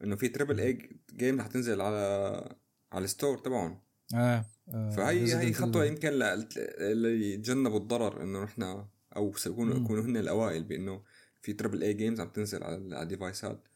إنه 0.04 0.16
في 0.16 0.28
triple 0.28 0.60
A 0.60 0.90
game 1.14 1.40
رح 1.40 1.48
تنزل 1.48 1.82
على 1.82 2.56
على 2.92 3.04
ال 3.06 3.11
store 3.11 3.38
تبعهم. 3.38 3.82
آه, 4.16 4.46
آه 4.70 4.90
فهي 4.90 5.36
هي 5.36 5.54
خطوة. 5.54 5.86
يمكن 5.86 6.10
ل- 6.10 6.48
اللي 6.78 7.34
يتجنبوا 7.34 7.78
الضرر 7.80 8.24
إنه 8.24 8.44
نحن 8.44 8.86
أو 9.16 9.34
سيكونوا 9.36 9.76
مم. 9.76 9.84
يكونوا 9.86 10.04
هن 10.04 10.18
الأوائل 10.18 10.64
بإنه 10.64 11.04
في 11.42 11.54
triple 11.54 11.84
A 11.84 11.94
games 11.94 12.20
عم 12.20 12.30
تنزل 12.30 12.64
على 12.64 12.76
على 12.96 13.04
ال 13.04 13.12
devices 13.12 13.68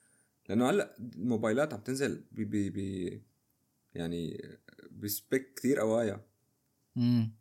لأنه 0.50 0.70
هلأ 0.70 0.96
الموبايلات 1.00 1.74
عم 1.74 1.80
تنزل 1.80 2.24
ب 2.32 2.42
ب 2.42 2.74
ب 2.74 3.22
يعني 3.94 4.48
ب 4.92 5.04
spec 5.04 5.54
كثير 5.56 5.80
قوايا. 5.80 6.22
مم. 6.96 7.36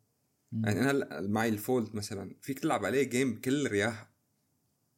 يعني 0.52 0.80
أنا 0.80 0.90
هلا 0.90 1.20
معي 1.20 1.48
ال 1.48 1.57
Fold 1.57 1.94
مثلا 1.96 2.36
فيك 2.40 2.58
تلعب 2.58 2.84
عليه 2.84 3.02
game 3.02 3.34
بكل 3.34 3.66
ارتياح 3.66 4.10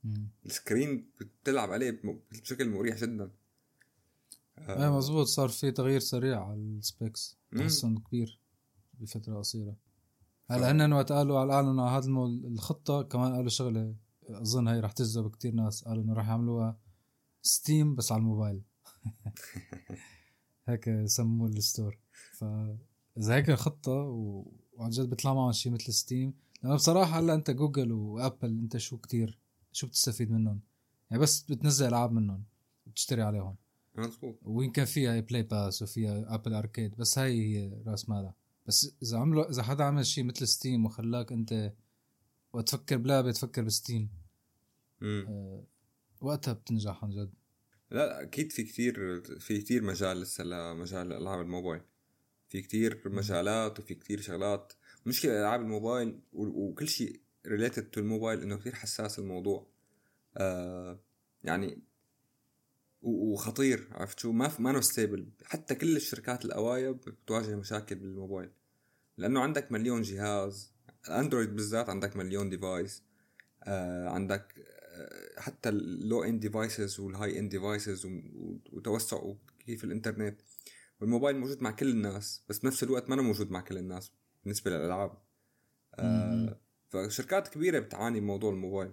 مم. 0.05 0.29
ال 0.47 0.56
screen 0.56 1.11
بتلعب 1.21 1.73
عليه 1.73 2.01
بشكل 2.42 2.69
مريح 2.71 2.97
جدا 2.97 3.31
إيه 4.59 4.97
مزبوط 4.97 5.27
صار 5.27 5.49
في 5.49 5.71
تغيير 5.71 6.01
سريع 6.01 6.45
على 6.45 6.61
ال 6.61 6.72
specs. 6.72 7.39
تحسن 7.59 7.99
كبير 7.99 8.40
بفترة 8.95 9.38
قصيرة 9.38 9.77
هلا 10.51 10.71
هن 10.71 10.92
وقت 10.92 11.12
قالوا 11.12 11.40
على 11.40 11.53
اعلنوا 11.53 11.88
على 11.88 12.05
هذا. 12.05 12.11
الخطة 12.49 13.03
كمان 13.03 13.33
قالوا 13.35 13.49
شغلة 13.49 13.95
أظن 14.29 14.69
هي 14.69 14.81
رح 14.81 14.92
تجذب 14.92 15.31
كتير 15.31 15.55
ناس 15.55 15.85
قالوا 15.85 16.05
إنه 16.05 16.14
رح 16.14 16.29
يعملوها 16.29 16.79
Steam 17.43 17.95
بس 17.95 18.12
على 18.12 18.19
الموبايل 18.21 18.62
هيك 20.69 21.07
سموه 21.07 21.49
ال 21.49 21.57
store 21.57 21.99
فاذا 23.17 23.35
هيك 23.35 23.53
خطة 23.53 23.93
و... 23.93 24.53
وعن 24.73 24.91
جد 24.91 25.11
بيطلع 25.11 25.35
معهم 25.35 25.53
شيء 25.53 25.73
مثل 25.73 25.93
Steam 25.93 26.35
لأنه 26.63 26.75
بصراحة 26.75 27.19
هلأ 27.19 27.35
أنت 27.35 27.51
Google 27.51 27.93
و 27.93 28.02
Apple 28.02 28.49
أنت 28.49 28.77
شو 28.77 28.99
كتير 28.99 29.39
شو 29.73 29.87
بتستفيد 29.87 30.31
منهم؟ 30.31 30.61
يعني 31.11 31.23
بس 31.23 31.43
بتنزل 31.43 31.89
ألعاب 31.89 32.13
منهم 32.13 32.45
وبتشتري 32.87 33.23
عليهم. 33.23 33.57
مزبوط 33.95 34.39
ويمكن 34.43 34.85
فيها 34.85 35.21
Play 35.21 35.43
Pass 35.43 35.83
وفيها 35.83 36.35
Apple 36.35 36.55
Arcade 36.55 36.97
بس 36.97 37.19
هاي 37.19 37.57
هي 37.57 37.83
رأس 37.87 38.09
مالها. 38.09 38.35
بس 38.67 38.97
إذا 39.03 39.19
عملوا 39.19 39.51
إذا 39.51 39.63
حدا 39.63 39.85
عمل 39.85 40.07
شيء 40.07 40.25
مثل 40.25 40.49
Steam 40.49 40.87
وخلاك 40.87 41.33
أنت 41.33 41.73
وقت 42.53 42.69
تفكر 42.69 42.97
بلعبة 42.97 43.33
تفكر 43.33 43.63
ب 43.62 43.69
Steam. 43.69 44.11
أه 45.03 45.65
وقتها 46.21 46.53
بتنجح 46.53 47.05
عن 47.05 47.11
جد. 47.11 47.33
لا 47.91 48.23
أكيد 48.23 48.53
في 48.53 48.65
كتير 48.65 49.21
في 49.41 49.61
كتير 49.61 49.83
مجال 49.83 50.21
لسه 50.21 50.45
لمجال 50.45 51.13
ألعاب 51.13 51.41
الموبايل. 51.41 51.83
في 52.49 52.63
كتير 52.63 53.03
مجالات 53.09 53.79
وفي 53.79 53.95
كتير 53.95 54.21
شغلات. 54.21 54.73
مشكلة 55.07 55.41
العاب 55.41 55.61
الموبايل 55.61 56.21
وكل 56.33 56.89
شيء 56.89 57.21
related 57.47 57.91
to 57.91 58.01
الموبايل 58.01 58.43
إنه 58.43 58.57
كتير 58.57 58.75
حساس 58.75 59.19
الموضوع. 59.19 59.67
آه 60.37 61.01
يعني 61.45 61.83
وخطير 63.03 63.89
عرفت 63.93 64.19
شو؟ 64.19 64.33
ما 64.33 64.53
ما 64.59 64.81
stable 64.81 65.29
حتى 65.45 65.75
كل 65.75 65.97
الشركات 65.97 66.45
الاوايا 66.45 66.91
بتواجه 66.91 67.57
مشاكل 67.57 67.95
بالموبايل. 67.95 68.51
لأنه 69.17 69.41
عندك 69.41 69.73
مليون 69.73 70.03
جهاز. 70.03 70.73
الاندرويد 71.09 71.55
بالذات 71.55 71.89
عندك 71.89 72.17
مليون 72.17 72.51
device 72.51 73.03
آه 73.65 74.09
عندك 74.09 74.55
آه 74.59 75.41
حتى 75.41 75.69
ال 75.69 76.25
low-end 76.25 76.41
devices 76.41 77.01
وال 77.01 77.39
high-end 77.39 77.51
devices 77.51 78.07
وتوسع 78.73 79.33
كيف 79.67 79.85
الإنترنت. 79.85 80.41
والموبايل 81.01 81.37
موجود 81.37 81.63
مع 81.63 81.71
كل 81.71 81.89
الناس 81.89 82.43
بس 82.49 82.59
بنفس 82.59 82.83
الوقت 82.83 83.11
ما 83.11 83.17
موجود 83.17 83.51
مع 83.51 83.61
كل 83.61 83.79
الناس 83.79 84.13
بالنسبة 84.45 84.71
للألعاب. 84.71 85.19
آه 85.95 86.61
فشركات 86.89 87.49
كبيرة 87.49 87.79
بتعاني 87.79 88.21
من 88.21 88.27
موضوع 88.27 88.53
الموبايل. 88.53 88.93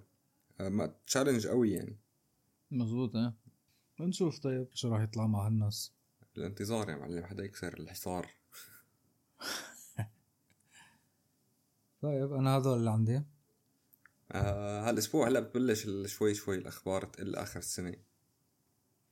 آه 0.59 0.95
تشالنج 1.07 1.47
قوي 1.47 1.71
يعني. 1.71 1.97
مزبوط 2.71 3.15
إيه. 3.15 3.33
بنشوف 3.99 4.39
طيب 4.39 4.67
شو 4.73 4.89
راح 4.89 5.01
يطلع 5.01 5.27
مع 5.27 5.47
هالناس. 5.47 5.93
الانتظار 6.37 6.89
يا 6.89 6.95
معلم 6.95 7.25
حدا 7.25 7.43
يكسر 7.43 7.73
الحصار. 7.79 8.29
طيب 12.01 12.33
أنا 12.33 12.57
هذول 12.57 12.77
اللي 12.77 12.91
عندي. 12.91 13.23
آه 14.31 14.89
هالأسبوع 14.89 15.27
هلأ 15.27 15.39
بتبلش 15.39 15.87
شوي 16.05 16.33
شوي 16.33 16.55
الأخبار 16.55 17.05
تقل 17.05 17.35
آخر 17.35 17.59
السنة. 17.59 17.95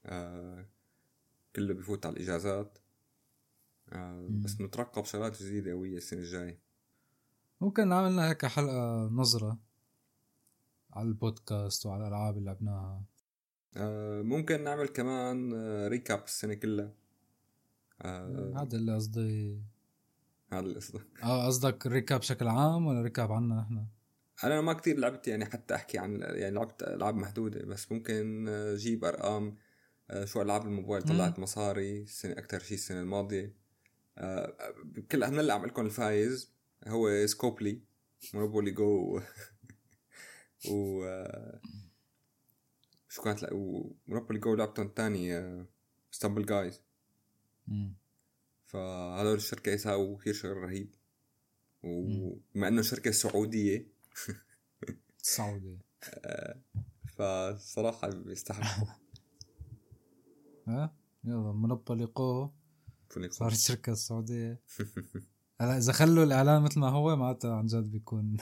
آه 0.06 0.66
كله 1.56 1.74
بفوت 1.74 2.06
على 2.06 2.16
الإجازات. 2.16 2.78
بس 4.30 4.62
نترقب 4.62 5.06
شغلات 5.06 5.44
جديدة 5.44 5.72
قويه 5.72 5.98
السنة 5.98 6.20
الجاية. 6.20 6.60
ممكن 7.62 7.94
عملنا 7.94 8.30
هيك 8.30 8.46
حلقة 8.46 9.10
نظرة 9.12 9.60
على 10.92 11.08
البودكاست 11.08 11.86
وعلى 11.86 12.04
الألعاب 12.04 12.38
اللي 12.38 12.46
لعبناها. 12.46 13.04
آه 13.78 14.22
ممكن 14.22 14.64
نعمل 14.64 14.88
كمان 14.88 15.54
آه 15.54 15.88
recap 15.88 16.24
السنة 16.24 16.54
كلها. 16.54 16.94
آه 18.02 18.54
هذا 18.58 18.78
اللي 18.78 18.96
قصدي. 18.96 19.62
هذا 20.54 20.66
القصد 20.66 21.02
آه 21.24 21.46
قصدك 21.46 21.88
recap 21.88 22.20
بشكل 22.20 22.48
عام 22.48 22.88
ولا 22.88 23.02
ريكاب 23.02 23.32
عنا 23.32 23.56
نحن؟ 23.56 23.86
أنا 24.44 24.62
ما 24.62 24.74
كتير 24.74 24.98
لعبت 24.98 25.28
يعني 25.28 25.46
حتى 25.46 25.76
أحكي 25.76 25.98
عن 25.98 26.20
يعني 26.22 26.56
لعبت 26.56 26.84
ألعاب 26.84 27.16
محدودة 27.16 27.66
بس 27.66 27.92
ممكن 27.92 28.46
آه، 28.50 28.76
جيب 28.76 29.06
أرقام 29.06 29.58
آه، 30.10 30.26
شو 30.26 30.42
ألعاب 30.42 30.66
الموبايل 30.66 31.04
طلعت 31.04 31.40
مصاري 31.40 32.02
السنة 32.02 32.34
أكثر 32.34 32.60
شيء 32.60 32.78
السنة 32.78 33.02
الماضية. 33.02 33.61
آه، 34.18 34.74
كل 35.12 35.32
من 35.32 35.40
اللي 35.40 35.54
عم 35.54 35.66
لكم 35.66 35.86
الفايز 35.86 36.52
هو 36.88 37.26
سكوبلي 37.26 37.82
مونوبولي 38.34 38.72
جو. 38.72 39.22
و 40.72 41.04
آه، 41.04 41.62
شو 43.10 43.22
كانت 43.22 43.44
لا 43.44 43.54
مونوبولي 44.08 44.40
جو 44.40 44.56
لعبتهم 44.56 44.86
الثاني 44.86 45.66
ستامبل 46.12 46.46
جايز 46.46 46.82
مم. 47.68 47.94
فهذول 48.66 49.36
الشركة 49.36 49.72
يساووا 49.72 50.18
كثير 50.18 50.34
شغل 50.34 50.58
رهيب. 50.58 50.96
وبما 51.84 52.68
إنه 52.68 52.82
شركة 52.82 53.12
سعودية. 53.12 53.88
السعودية 55.24 55.80
فصراحة 57.08 58.10
بيستحقوا. 58.10 58.88
ها؟ 60.68 60.96
يلا 61.24 61.78
فيني 61.88 62.04
أقول. 62.04 62.50
صارت 63.30 63.56
شركة 63.56 63.92
السعودية. 63.92 64.62
هلا 65.62 65.78
إذا 65.78 65.94
خلوا 65.94 66.24
الإعلان 66.24 66.62
مثل 66.62 66.80
ما 66.80 66.90
هو 66.90 67.16
معناتها 67.16 67.56
عن 67.56 67.66
جد 67.66 67.92
بيكون. 67.92 68.38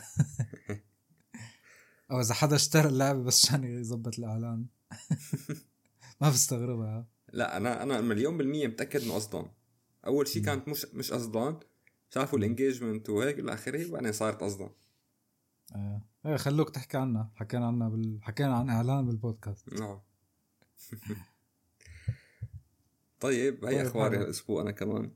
أو 2.11 2.21
إذا 2.21 2.33
حدا 2.33 2.55
اشترى 2.55 2.87
اللعبة 2.87 3.23
بس 3.23 3.45
عشان 3.45 3.63
يظبط 3.63 4.19
الإعلان. 4.19 4.65
ما 6.21 6.29
بستغربها. 6.29 7.07
لا 7.33 7.57
أنا 7.57 7.83
أنا 7.83 8.01
مليون 8.01 8.37
بالمية 8.37 8.67
متأكد 8.67 9.01
إنه 9.01 9.13
قصدان 9.13 9.45
أول 10.05 10.27
شيء 10.27 10.43
كانت 10.43 10.67
مش 10.67 10.85
مش 10.93 11.11
قصدان 11.11 11.59
شافوا 12.13 12.39
الانجيجمنت 12.39 13.09
وهيك 13.09 13.35
بالاخره 13.35 13.89
وبعدين 13.89 14.11
صارت 14.11 14.43
قصدان 14.43 14.69
آه. 15.75 16.01
إيه 16.25 16.37
خلوك 16.37 16.69
تحكي 16.69 16.97
عنها. 16.97 17.31
حكينا 17.35 17.67
عنها 17.67 17.89
بال... 17.89 18.19
حكينا 18.21 18.57
عن 18.57 18.69
إعلان 18.69 19.05
بالبودكاست. 19.05 19.73
نعم. 19.73 19.99
طيب 23.19 23.65
هي 23.65 23.75
طيب، 23.75 23.85
اخباري. 23.85 24.17
هالاسبوع 24.17 24.61
أنا 24.61 24.71
كمان. 24.71 25.11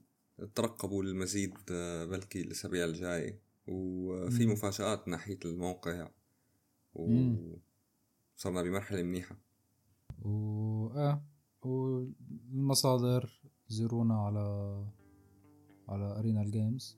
ترقبوا 0.56 1.04
المزيد 1.04 1.54
آه، 1.72 2.06
بلكي 2.06 2.42
الأسابيع 2.42 2.86
الجاية. 2.86 3.42
وفي. 3.68 4.46
مفاجآت 4.46 5.08
ناحية 5.08 5.39
الموقع. 5.46 6.10
وصرنا 6.94 7.62
بمرحلة 8.46 9.04
منيحة. 9.04 9.36
و 10.22 10.88
آه 10.88 11.26
والمصادر 11.62 13.42
زورونا 13.68 14.16
على 14.16 14.86
على 15.88 16.20
Arena 16.19 16.41
ال 16.41 16.49
games. 16.49 16.97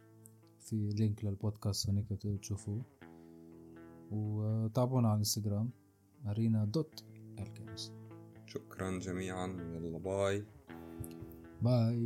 في 0.60 0.89
لينك 0.89 1.26
للبودكاست 1.26 1.89
هناك 1.89 2.04
بتقدروا 2.04 2.38
تشوفوه. 2.38 2.86
وتابعونا 4.12 5.08
على 5.08 5.15
الانستغرام 5.15 5.70
Arena 6.28 6.65
dot 6.65 7.04
ال 7.39 7.47
games. 7.47 7.91
شكرا 8.46 9.00
جميعا. 9.00 9.48
يلا 9.48 9.98
باي. 9.98 10.46
باي 11.65 11.99